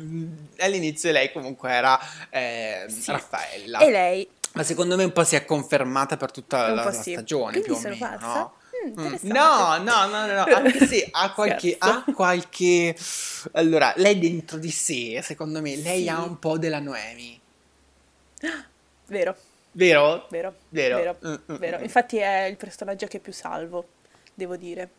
all'inizio 0.59 1.11
lei 1.11 1.31
comunque 1.31 1.71
era 1.71 1.99
eh, 2.29 2.85
Sì, 2.87 3.09
e 3.09 3.13
Raffaella. 3.13 3.79
lei 3.89 4.29
Ma 4.53 4.63
secondo 4.63 4.95
me 4.95 5.03
un 5.03 5.11
po' 5.11 5.23
si 5.23 5.35
è 5.35 5.43
confermata 5.43 6.15
per 6.17 6.31
tutta 6.31 6.67
la, 6.73 6.83
la 6.85 6.91
sì. 6.91 7.11
stagione, 7.11 7.59
più 7.59 7.73
Quindi 7.73 7.79
o 7.79 7.81
sono 7.81 7.95
meno, 7.95 8.07
falsa? 8.07 8.39
no? 8.39 8.53
Mm. 8.95 9.15
No, 9.21 9.77
no, 9.77 10.07
no, 10.07 10.25
no, 10.25 10.33
no, 10.33 10.43
anche 10.43 10.87
se 10.87 11.07
ha 11.11 11.31
qualche, 11.33 11.75
ha 11.77 12.03
qualche... 12.15 12.95
Allora, 13.53 13.93
lei 13.97 14.17
dentro 14.17 14.57
di 14.57 14.71
sé, 14.71 15.21
secondo 15.21 15.61
me, 15.61 15.75
lei 15.75 16.09
ha 16.09 16.21
un 16.23 16.39
po' 16.39 16.57
della 16.57 16.79
Noemi. 16.79 17.40
Vero, 19.07 19.35
Vero? 19.73 20.27
vero, 20.29 20.55
Vero? 20.69 20.95
vero, 20.97 21.17
Mm, 21.25 21.33
mm, 21.53 21.55
vero. 21.57 21.77
mm. 21.79 21.83
Infatti 21.83 22.17
è 22.17 22.43
il 22.43 22.57
personaggio 22.57 23.07
che 23.07 23.19
più 23.19 23.33
salvo, 23.33 23.87
devo 24.33 24.55
dire. 24.57 24.89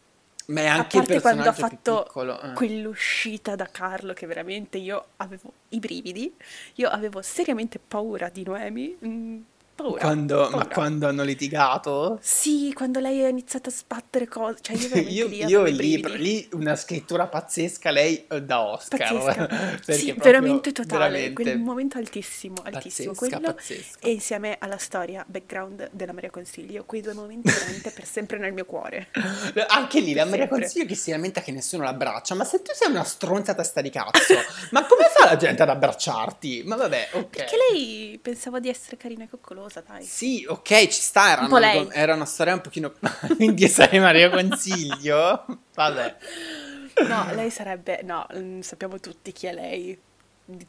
Ma 0.46 0.60
è 0.62 0.66
anche 0.66 0.98
il 0.98 1.06
parte 1.06 1.20
quando 1.20 1.48
ha 1.48 1.52
personaggio 1.52 1.52
fatto 1.52 2.02
piccolo. 2.04 2.40
eh. 2.42 2.52
quell'uscita 2.52 3.54
da 3.54 3.66
Carlo 3.70 4.12
che 4.12 4.26
veramente 4.26 4.78
io 4.78 5.06
avevo 5.16 5.52
i 5.70 5.78
brividi, 5.78 6.34
io 6.74 6.88
avevo 6.88 7.22
seriamente 7.22 7.78
paura 7.78 8.28
di 8.28 8.42
Noemi, 8.42 8.96
mm, 9.04 9.40
paura, 9.74 10.00
Quando, 10.00 10.40
ma 10.42 10.48
paura. 10.50 10.66
quando 10.66 11.08
hanno 11.08 11.22
litigato? 11.22 12.18
Sì, 12.20 12.72
quando 12.74 13.00
lei 13.00 13.24
ha 13.24 13.28
iniziato 13.28 13.68
a 13.68 13.72
sbattere 13.72 14.26
cose, 14.28 14.58
cioè 14.60 14.76
io 14.76 14.90
Io, 15.12 15.26
lì 15.28 15.44
io 15.46 15.62
lì, 15.64 16.18
lì 16.18 16.48
una 16.52 16.76
scrittura 16.76 17.26
pazzesca, 17.26 17.90
lei 17.90 18.24
eh, 18.28 18.42
da 18.42 18.60
Oscar, 18.60 18.98
Pazzesca. 18.98 19.80
Sì, 19.92 20.12
veramente 20.12 20.72
totale, 20.72 21.32
quel 21.32 21.44
veramente 21.46 21.56
momento 21.56 21.98
altissimo, 21.98 22.56
altissimo, 22.62 23.12
pazzesca, 23.12 23.38
quello 23.38 23.54
pazzesca. 23.54 23.98
e 24.00 24.10
insieme 24.10 24.56
alla 24.58 24.78
storia, 24.78 25.24
background 25.26 25.88
della 25.92 26.12
Maria 26.12 26.30
Consiglio, 26.30 26.84
quei 26.84 27.00
due 27.00 27.12
momenti 27.14 27.50
veramente 27.50 27.90
per 27.90 28.04
sempre 28.06 28.38
nel 28.38 28.52
mio 28.52 28.64
cuore, 28.64 29.08
Anche 29.68 30.00
lì 30.00 30.14
la 30.14 30.24
Maria. 30.24 30.48
Consiglio 30.48 30.86
che 30.86 30.94
si 30.94 31.10
lamenta 31.10 31.40
che 31.40 31.52
nessuno 31.52 31.84
l'abbraccia, 31.84 32.34
ma 32.34 32.44
se 32.44 32.62
tu 32.62 32.72
sei 32.74 32.90
una 32.90 33.04
stronza 33.04 33.54
testa 33.54 33.80
di 33.80 33.90
cazzo, 33.90 34.34
ma 34.70 34.84
come 34.86 35.04
fa 35.14 35.24
la 35.26 35.36
gente 35.36 35.62
ad 35.62 35.68
abbracciarti? 35.68 36.62
Ma 36.66 36.76
vabbè, 36.76 37.08
ok. 37.12 37.26
Perché 37.36 37.56
lei 37.70 38.18
pensava 38.20 38.58
di 38.60 38.68
essere 38.68 38.96
carina 38.96 39.24
e 39.24 39.28
coccolosa, 39.28 39.61
dai. 39.86 40.04
Sì, 40.04 40.44
ok, 40.48 40.86
ci 40.88 41.00
sta, 41.00 41.32
era 41.32 41.42
Un 41.42 41.52
una, 41.52 41.92
era 41.92 42.14
una 42.14 42.24
storia 42.24 42.54
un 42.54 42.60
pochino... 42.60 42.92
Quindi 43.36 43.68
sai 43.68 43.98
Maria 43.98 44.30
Consiglio? 44.30 45.44
Vabbè. 45.74 46.16
No, 47.08 47.32
lei 47.34 47.50
sarebbe, 47.50 48.00
no, 48.02 48.26
mm, 48.36 48.60
sappiamo 48.60 49.00
tutti 49.00 49.32
chi 49.32 49.46
è 49.46 49.52
lei, 49.52 49.98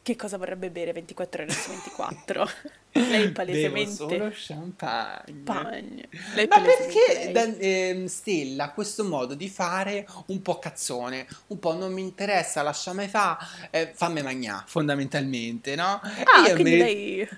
che 0.02 0.16
cosa 0.16 0.38
vorrebbe 0.38 0.70
bere 0.70 0.92
24 0.92 1.42
ore 1.42 1.52
su 1.52 1.68
24. 1.70 2.48
Lei 2.94 3.22
Bevo 3.22 3.32
palesemente... 3.32 3.92
solo 3.92 4.30
champagne. 4.32 5.42
Pagne. 5.42 6.08
Lei 6.34 6.46
Ma 6.46 6.60
perché. 6.60 7.32
Dan- 7.32 7.56
ehm, 7.58 8.06
Stella 8.06 8.64
ha 8.64 8.72
questo 8.72 9.04
modo 9.04 9.34
di 9.34 9.48
fare 9.48 10.06
un 10.26 10.40
po' 10.42 10.60
cazzone, 10.60 11.26
un 11.48 11.58
po' 11.58 11.74
non 11.74 11.92
mi 11.92 12.02
interessa, 12.02 12.62
lasciami 12.62 13.08
fa, 13.08 13.36
eh, 13.70 13.90
fammi 13.92 14.22
magnà, 14.22 14.62
fondamentalmente, 14.66 15.74
no? 15.74 16.00
E 16.16 16.22
Ah, 16.24 16.46
io 16.46 16.54
quindi 16.54 16.70
mi, 16.70 16.76
lei... 16.76 17.28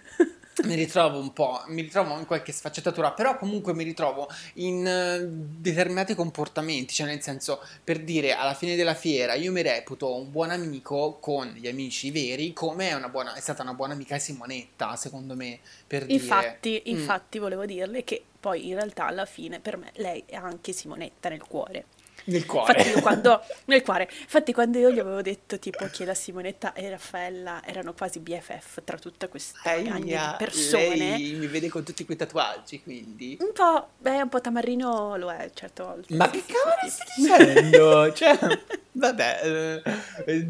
mi 0.64 0.74
ritrovo 0.74 1.18
un 1.18 1.32
po', 1.32 1.62
mi 1.66 1.82
ritrovo 1.82 2.18
in 2.18 2.24
qualche 2.26 2.52
sfaccettatura, 2.52 3.12
però 3.12 3.36
comunque 3.36 3.74
mi 3.74 3.84
ritrovo 3.84 4.28
in 4.54 4.86
eh, 4.86 5.26
determinati 5.28 6.14
comportamenti, 6.14 6.94
cioè 6.94 7.06
nel 7.06 7.20
senso, 7.22 7.60
per 7.84 8.00
dire, 8.00 8.32
alla 8.34 8.54
fine 8.54 8.74
della 8.74 8.94
fiera 8.94 9.34
io 9.34 9.52
mi 9.52 9.62
reputo 9.62 10.14
un 10.14 10.30
buon 10.30 10.50
amico 10.50 11.18
con 11.20 11.48
gli 11.48 11.68
amici 11.68 12.10
veri, 12.10 12.52
come 12.52 12.88
è, 12.88 12.94
una 12.94 13.08
buona, 13.08 13.34
è 13.34 13.40
stata 13.40 13.62
una 13.62 13.74
buona 13.74 13.92
amica 13.92 14.18
Simonetta, 14.18 14.96
secondo 14.96 15.34
me, 15.36 15.58
per 15.86 16.06
dire... 16.06 16.14
Infatti, 16.14 16.82
Mm. 16.86 16.90
infatti 16.90 17.38
volevo 17.38 17.64
dirle 17.66 18.04
che 18.04 18.22
poi 18.38 18.68
in 18.68 18.74
realtà 18.74 19.06
alla 19.06 19.24
fine 19.26 19.60
per 19.60 19.76
me 19.76 19.90
lei 19.96 20.22
è 20.26 20.36
anche 20.36 20.72
Simonetta 20.72 21.28
nel 21.28 21.42
cuore. 21.42 21.84
Nel 22.26 22.46
cuore. 22.46 22.72
Infatti 22.72 22.96
io 22.96 23.02
quando, 23.02 23.40
nel 23.66 23.82
cuore, 23.82 24.08
infatti 24.20 24.52
quando 24.52 24.78
io 24.78 24.90
gli 24.90 24.98
avevo 24.98 25.22
detto 25.22 25.58
tipo 25.58 25.86
che 25.90 26.04
la 26.04 26.14
Simonetta 26.14 26.72
e 26.72 26.90
Raffaella 26.90 27.62
erano 27.64 27.92
quasi 27.92 28.18
BFF 28.18 28.82
tra 28.84 28.98
tutta 28.98 29.28
questa 29.28 29.58
gang 29.62 30.04
di 30.04 30.34
persone, 30.38 30.96
lei 30.96 31.32
mi 31.34 31.46
vede 31.46 31.68
con 31.68 31.84
tutti 31.84 32.04
quei 32.04 32.16
tatuaggi, 32.16 32.82
quindi... 32.82 33.36
un 33.40 33.52
po', 33.52 33.88
beh, 33.98 34.22
un 34.22 34.28
po' 34.28 34.40
tamarrino 34.40 35.16
lo 35.16 35.30
è, 35.30 35.50
certo. 35.54 36.00
Ma 36.08 36.30
sì, 36.32 36.42
che 36.42 36.52
cavolo 36.52 36.76
sì, 36.82 36.90
stai 36.90 37.06
sì. 37.06 37.22
dicendo? 37.22 38.12
Cioè, 38.16 38.38
vabbè, 38.92 39.40
eh, 39.42 39.82
eh, 40.24 40.46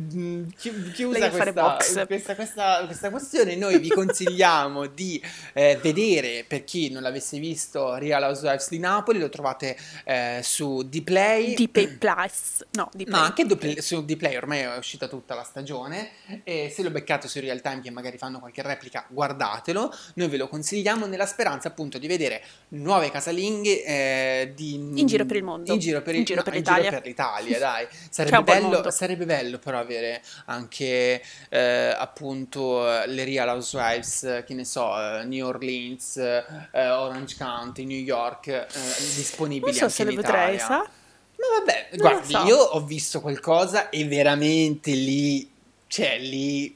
chi- 0.56 0.90
chiusa 0.92 1.30
questa, 1.30 1.52
box. 1.52 2.06
questa, 2.06 2.34
questa, 2.34 2.82
questa 2.86 3.10
questione, 3.10 3.56
noi 3.56 3.78
vi 3.78 3.88
consigliamo 3.88 4.86
di 4.86 5.20
eh, 5.52 5.78
vedere, 5.82 6.44
per 6.46 6.64
chi 6.64 6.90
non 6.90 7.02
l'avesse 7.02 7.38
visto, 7.38 7.94
Real 7.96 8.22
Housewives 8.22 8.68
di 8.68 8.78
Napoli, 8.78 9.18
lo 9.18 9.28
trovate 9.28 9.76
eh, 10.04 10.40
su 10.42 10.82
Dplay. 10.82 11.54
Di 11.66 11.68
Pay 11.68 11.96
Plus, 11.96 12.64
no, 12.72 12.88
di 12.92 13.04
Ma 13.06 13.10
Play. 13.18 13.24
anche 13.26 13.44
Dplay- 13.44 13.80
su 13.80 14.04
Dplay 14.04 14.36
ormai 14.36 14.60
è 14.60 14.76
uscita 14.76 15.08
tutta 15.08 15.34
la 15.34 15.42
stagione 15.42 16.10
e 16.44 16.72
se 16.74 16.82
lo 16.82 16.90
beccate 16.90 17.26
su 17.28 17.40
Real 17.40 17.60
Time 17.60 17.80
che 17.80 17.90
magari 17.90 18.18
fanno 18.18 18.38
qualche 18.38 18.62
replica 18.62 19.04
guardatelo, 19.08 19.92
noi 20.14 20.28
ve 20.28 20.36
lo 20.36 20.48
consigliamo 20.48 21.06
nella 21.06 21.26
speranza 21.26 21.68
appunto 21.68 21.98
di 21.98 22.06
vedere 22.06 22.42
nuove 22.68 23.10
casalinghe 23.10 23.84
eh, 23.84 24.52
di, 24.54 24.74
In 24.74 25.06
giro 25.06 25.24
per 25.24 25.36
il 25.36 25.42
mondo. 25.44 25.72
in 25.72 25.78
giro 25.78 26.02
per, 26.02 26.12
il- 26.14 26.20
In 26.20 26.24
giro 26.24 26.38
no, 26.38 26.44
per 26.44 26.54
in 26.54 26.62
giro 26.62 26.76
l'Italia. 26.76 26.98
per 26.98 27.06
l'Italia, 27.06 27.58
dai 27.58 27.86
sarebbe 28.10 28.42
bello, 28.42 28.90
sarebbe 28.90 29.24
bello 29.24 29.58
però 29.58 29.78
avere 29.78 30.22
anche 30.46 31.22
eh, 31.48 31.94
appunto 31.96 32.82
le 33.06 33.24
Real 33.24 33.48
Housewives 33.48 34.42
che 34.46 34.54
ne 34.54 34.64
so 34.64 34.96
eh, 34.98 35.24
New 35.24 35.46
Orleans 35.46 36.16
eh, 36.16 36.44
Orange 36.88 37.36
County 37.36 37.84
New 37.84 37.98
York 37.98 38.46
eh, 38.48 38.66
disponibili 39.14 39.64
Non 39.64 39.74
so 39.74 39.84
anche 39.84 39.94
se 39.94 40.02
in 40.02 40.18
Italia 40.18 40.58
sa? 40.58 40.90
Ma 41.36 41.58
vabbè, 41.58 41.88
Non 41.92 41.98
guardi, 41.98 42.32
so. 42.32 42.44
io 42.44 42.56
ho 42.56 42.80
visto 42.84 43.20
qualcosa 43.20 43.90
e 43.90 44.04
veramente 44.06 44.92
lì, 44.92 45.48
cioè 45.86 46.18
lì, 46.18 46.74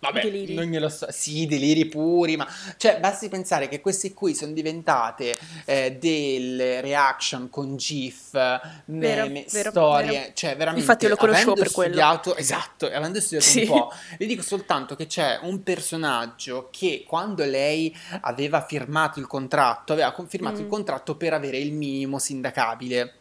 vabbè, 0.00 0.20
Deliri. 0.20 0.52
non 0.54 0.64
glielo 0.66 0.90
so, 0.90 1.06
sì, 1.10 1.46
deliri 1.46 1.86
puri, 1.86 2.36
ma, 2.36 2.46
cioè, 2.76 3.00
basti 3.00 3.30
pensare 3.30 3.68
che 3.68 3.80
queste 3.80 4.12
qui 4.12 4.34
sono 4.34 4.52
diventate 4.52 5.38
eh, 5.64 5.96
delle 5.98 6.82
reaction 6.82 7.48
con 7.48 7.78
GIF, 7.78 8.34
meme, 8.86 9.46
vero, 9.50 9.70
storie, 9.70 10.10
vero. 10.10 10.30
cioè, 10.34 10.56
veramente, 10.56 10.80
Infatti 10.86 11.08
lo 11.08 11.16
conoscevo 11.16 11.52
avendo 11.52 11.62
per 11.64 11.72
quello. 11.72 11.94
studiato, 11.94 12.36
esatto, 12.36 12.90
e 12.90 12.94
avendo 12.94 13.18
studiato 13.18 13.46
Sì. 13.46 13.60
un 13.60 13.66
po', 13.66 13.92
vi 14.18 14.26
dico 14.26 14.42
soltanto 14.42 14.94
che 14.94 15.06
c'è 15.06 15.38
un 15.40 15.62
personaggio 15.62 16.68
che 16.70 17.04
quando 17.06 17.42
lei 17.46 17.96
aveva 18.20 18.62
firmato 18.62 19.18
il 19.20 19.26
contratto, 19.26 19.94
aveva 19.94 20.14
firmato 20.28 20.58
il 20.60 20.66
Mm. 20.66 20.68
contratto 20.68 21.16
per 21.16 21.32
avere 21.32 21.56
il 21.56 21.72
minimo 21.72 22.18
sindacabile. 22.18 23.14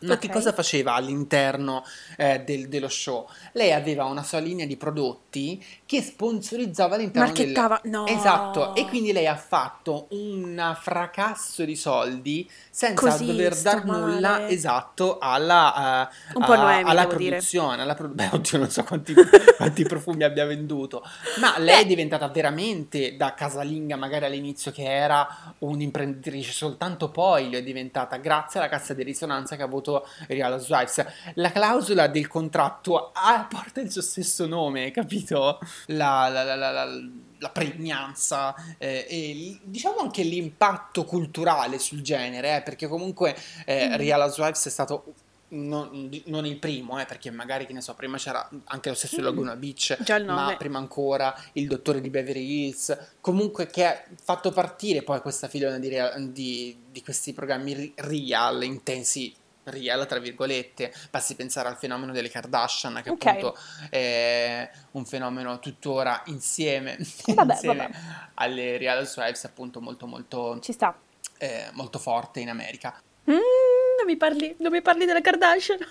Ma 0.00 0.16
che 0.16 0.26
Ok. 0.28 0.32
cosa 0.32 0.52
faceva 0.52 0.94
all'interno 0.94 1.84
eh, 2.16 2.40
del- 2.40 2.68
dello 2.68 2.88
show? 2.88 3.26
Lei 3.52 3.72
aveva 3.72 4.04
una 4.04 4.22
sua 4.22 4.38
linea 4.38 4.64
di 4.66 4.76
prodotti 4.76 5.64
che 5.84 6.00
sponsorizzava 6.02 6.94
all'interno 6.94 7.32
del... 7.32 7.36
Marchettava, 7.46 7.80
no. 7.84 8.06
Esatto, 8.06 8.74
e 8.76 8.86
quindi 8.86 9.12
lei 9.12 9.26
ha 9.26 9.36
fatto 9.36 10.06
un 10.10 10.76
fracasso 10.80 11.64
di 11.64 11.74
soldi 11.76 12.48
senza 12.70 13.10
Così, 13.10 13.26
dover 13.26 13.56
dar 13.60 13.84
nulla, 13.84 14.30
male. 14.30 14.48
esatto, 14.48 15.18
alla, 15.18 16.08
po' 16.32 16.40
a- 16.52 16.56
Noemi, 16.56 16.88
alla 16.90 17.04
dire. 17.06 17.16
produzione. 17.16 17.82
Alla 17.82 17.94
produ- 17.94 18.14
Beh, 18.16 18.28
oddio, 18.32 18.58
non 18.58 18.70
so 18.70 18.84
quanti, 18.84 19.14
quanti 19.56 19.82
profumi 19.84 20.22
abbia 20.24 20.44
venduto, 20.46 21.02
ma 21.40 21.58
lei 21.58 21.74
è 21.80 21.82
Beh. 21.82 21.86
diventata 21.88 22.28
veramente 22.28 23.16
da 23.16 23.34
casalinga, 23.34 23.96
magari 23.96 24.26
all'inizio 24.26 24.70
che 24.70 24.84
era 24.84 25.26
un'imprenditrice, 25.58 26.52
soltanto 26.52 27.10
poi 27.10 27.50
lo 27.50 27.56
è 27.58 27.62
diventata 27.62 28.16
grazie 28.16 28.60
alla 28.60 28.68
cassa 28.68 28.94
di 28.94 29.02
risonanza 29.02 29.56
che 29.56 29.62
ha 29.62 29.66
avuto 29.66 29.87
Real 30.26 30.52
Housewives. 30.52 31.04
La 31.34 31.50
clausola 31.52 32.06
del 32.08 32.26
contratto 32.28 33.10
ha- 33.12 33.46
porta 33.48 33.80
il 33.80 33.90
suo 33.90 34.02
stesso 34.02 34.46
nome, 34.46 34.90
capito? 34.90 35.58
La, 35.86 36.28
la- 36.28 36.54
la- 36.54 36.70
la- 36.70 37.50
pregnanza 37.50 38.54
eh, 38.78 39.06
e 39.08 39.58
diciamo 39.62 39.98
anche 39.98 40.22
l'impatto 40.22 41.04
culturale 41.04 41.78
sul 41.78 42.02
genere, 42.02 42.56
eh, 42.56 42.62
perché 42.62 42.86
comunque 42.88 43.36
eh, 43.64 43.88
Mm. 43.90 43.94
Real 43.94 44.20
Housewives 44.22 44.66
è 44.66 44.70
stato 44.70 45.04
non, 45.50 46.10
non 46.26 46.44
il 46.44 46.58
primo, 46.58 47.00
eh, 47.00 47.06
perché 47.06 47.30
magari 47.30 47.64
che 47.64 47.72
ne 47.72 47.80
so, 47.80 47.94
prima 47.94 48.18
c'era 48.18 48.46
anche 48.64 48.88
lo 48.90 48.94
stesso 48.94 49.20
Mm. 49.20 49.24
Laguna 49.24 49.56
Beach, 49.56 49.96
ma 50.34 50.56
prima 50.58 50.78
ancora 50.78 51.34
il 51.54 51.66
dottore 51.68 52.00
di 52.02 52.10
Beverly 52.10 52.64
Hills, 52.66 52.96
comunque 53.20 53.66
che 53.68 53.84
ha 53.86 54.02
fatto 54.22 54.50
partire 54.50 55.02
poi 55.02 55.20
questa 55.20 55.48
filona 55.48 55.78
di, 55.78 55.88
di- 56.32 56.76
di 56.90 57.02
questi 57.02 57.32
programmi 57.32 57.92
real, 57.96 58.62
intensi 58.64 59.32
real 59.70 60.06
tra 60.06 60.18
virgolette, 60.18 60.92
basti 61.10 61.34
pensare 61.34 61.68
al 61.68 61.76
fenomeno 61.76 62.12
delle 62.12 62.28
Kardashian 62.30 63.00
che 63.02 63.10
Ok. 63.10 63.26
appunto 63.26 63.58
è 63.90 64.70
un 64.92 65.04
fenomeno 65.04 65.58
tuttora 65.58 66.22
insieme, 66.26 66.96
Vabbè, 67.26 67.52
insieme 67.54 67.76
vabbè. 67.88 67.98
alle 68.34 68.76
Real 68.78 68.98
Housewives 68.98 69.44
appunto 69.44 69.80
molto 69.80 70.06
molto, 70.06 70.58
Ci 70.60 70.72
sta. 70.72 70.96
eh, 71.38 71.68
molto 71.72 71.98
forte 71.98 72.40
in 72.40 72.48
America. 72.48 73.00
Mm, 73.30 73.34
non 73.34 74.06
mi 74.06 74.16
parli, 74.16 74.56
non 74.60 74.70
mi 74.72 74.80
parli 74.82 75.04
della 75.04 75.20
Kardashian. 75.20 75.78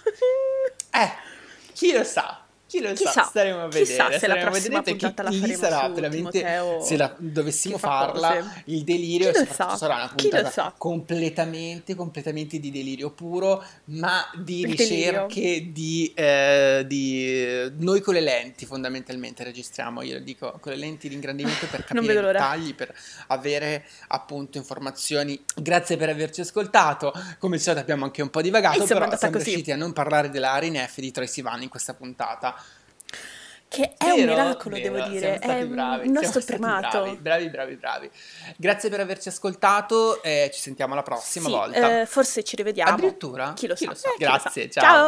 Eh, 0.91 1.11
chi 1.73 1.91
lo 1.91 2.03
sa? 2.03 2.43
Chi 2.67 2.81
lo 2.81 2.91
Chissà, 2.93 3.11
sa? 3.11 3.23
Staremo 3.23 3.61
a 3.61 3.67
vedere. 3.67 3.85
chissà 3.85 4.03
se 4.05 4.11
la 4.11 4.17
staremo 4.35 4.45
a 4.45 4.49
prossima 4.49 4.81
puntata 4.81 5.23
la 5.23 5.31
faremo 5.31 5.57
sarà 5.57 5.87
veramente, 5.89 6.39
Timoteo 6.39 6.81
se 6.83 6.97
la 6.97 7.15
dovessimo 7.17 7.77
farla, 7.77 8.27
cose. 8.35 8.61
il 8.65 8.83
delirio 8.83 9.29
e 9.29 9.45
sarà 9.45 9.95
una 9.95 10.13
puntata 10.13 10.73
completamente, 10.77 11.95
completamente 11.95 12.59
di 12.59 12.69
delirio 12.69 13.11
puro, 13.11 13.63
ma 13.85 14.29
di 14.35 14.59
Il 14.61 14.67
ricerche 14.75 15.71
di, 15.71 16.11
eh, 16.13 16.83
di- 16.85 17.71
Noi 17.77 18.01
con 18.01 18.13
le 18.15 18.21
lenti 18.21 18.65
fondamentalmente 18.65 19.43
registriamo, 19.45 20.01
io 20.01 20.19
dico, 20.21 20.57
con 20.59 20.73
le 20.73 20.77
lenti 20.77 21.07
di 21.07 21.15
ingrandimento 21.15 21.67
per 21.67 21.83
capire 21.85 22.13
i 22.19 22.21
dettagli, 22.21 22.75
per 22.75 22.93
avere 23.27 23.85
appunto 24.09 24.57
informazioni. 24.57 25.41
Grazie 25.55 25.95
per 25.95 26.09
averci 26.09 26.41
ascoltato, 26.41 27.13
come 27.39 27.55
al 27.55 27.61
solito 27.61 27.81
abbiamo 27.81 28.03
anche 28.03 28.21
un 28.21 28.29
po' 28.29 28.41
divagato, 28.41 28.83
è 28.83 28.87
però 28.87 29.15
siamo 29.15 29.33
così. 29.37 29.45
riusciti 29.45 29.71
a 29.71 29.75
non 29.77 29.93
parlare 29.93 30.29
della 30.29 30.57
RNF 30.59 30.99
di 30.99 31.11
Troy 31.11 31.27
Sivan 31.27 31.61
in 31.61 31.69
questa 31.69 31.93
puntata. 31.93 32.55
Che 33.69 33.93
è 33.97 34.11
un 34.11 34.25
miracolo, 34.25 34.77
vero, 34.77 34.93
devo 34.93 35.07
dire, 35.09 35.39
è 35.39 35.65
bravi, 35.65 36.05
il 36.05 36.11
nostro 36.11 36.41
primato. 36.41 37.01
Bravi, 37.01 37.17
bravi, 37.17 37.49
bravi, 37.49 37.75
bravi. 37.75 38.11
Grazie 38.55 38.89
per 38.89 39.01
averci 39.01 39.27
ascoltato 39.27 40.23
e 40.23 40.49
ci 40.53 40.59
sentiamo 40.61 40.95
la 40.95 41.03
prossima 41.03 41.47
sì, 41.47 41.51
volta. 41.51 42.01
Eh, 42.01 42.05
forse 42.05 42.43
ci 42.43 42.55
rivediamo. 42.55 42.91
Addirittura? 42.91 43.53
Chi 43.53 43.67
lo 43.67 43.75
sa. 43.75 43.83
Chi 43.83 43.87
lo 43.87 43.95
sa. 43.95 44.09
Eh, 44.09 44.15
Grazie, 44.17 44.65
lo 44.65 44.71
sa. 44.71 44.79
ciao. 44.79 44.91
ciao. 44.91 45.05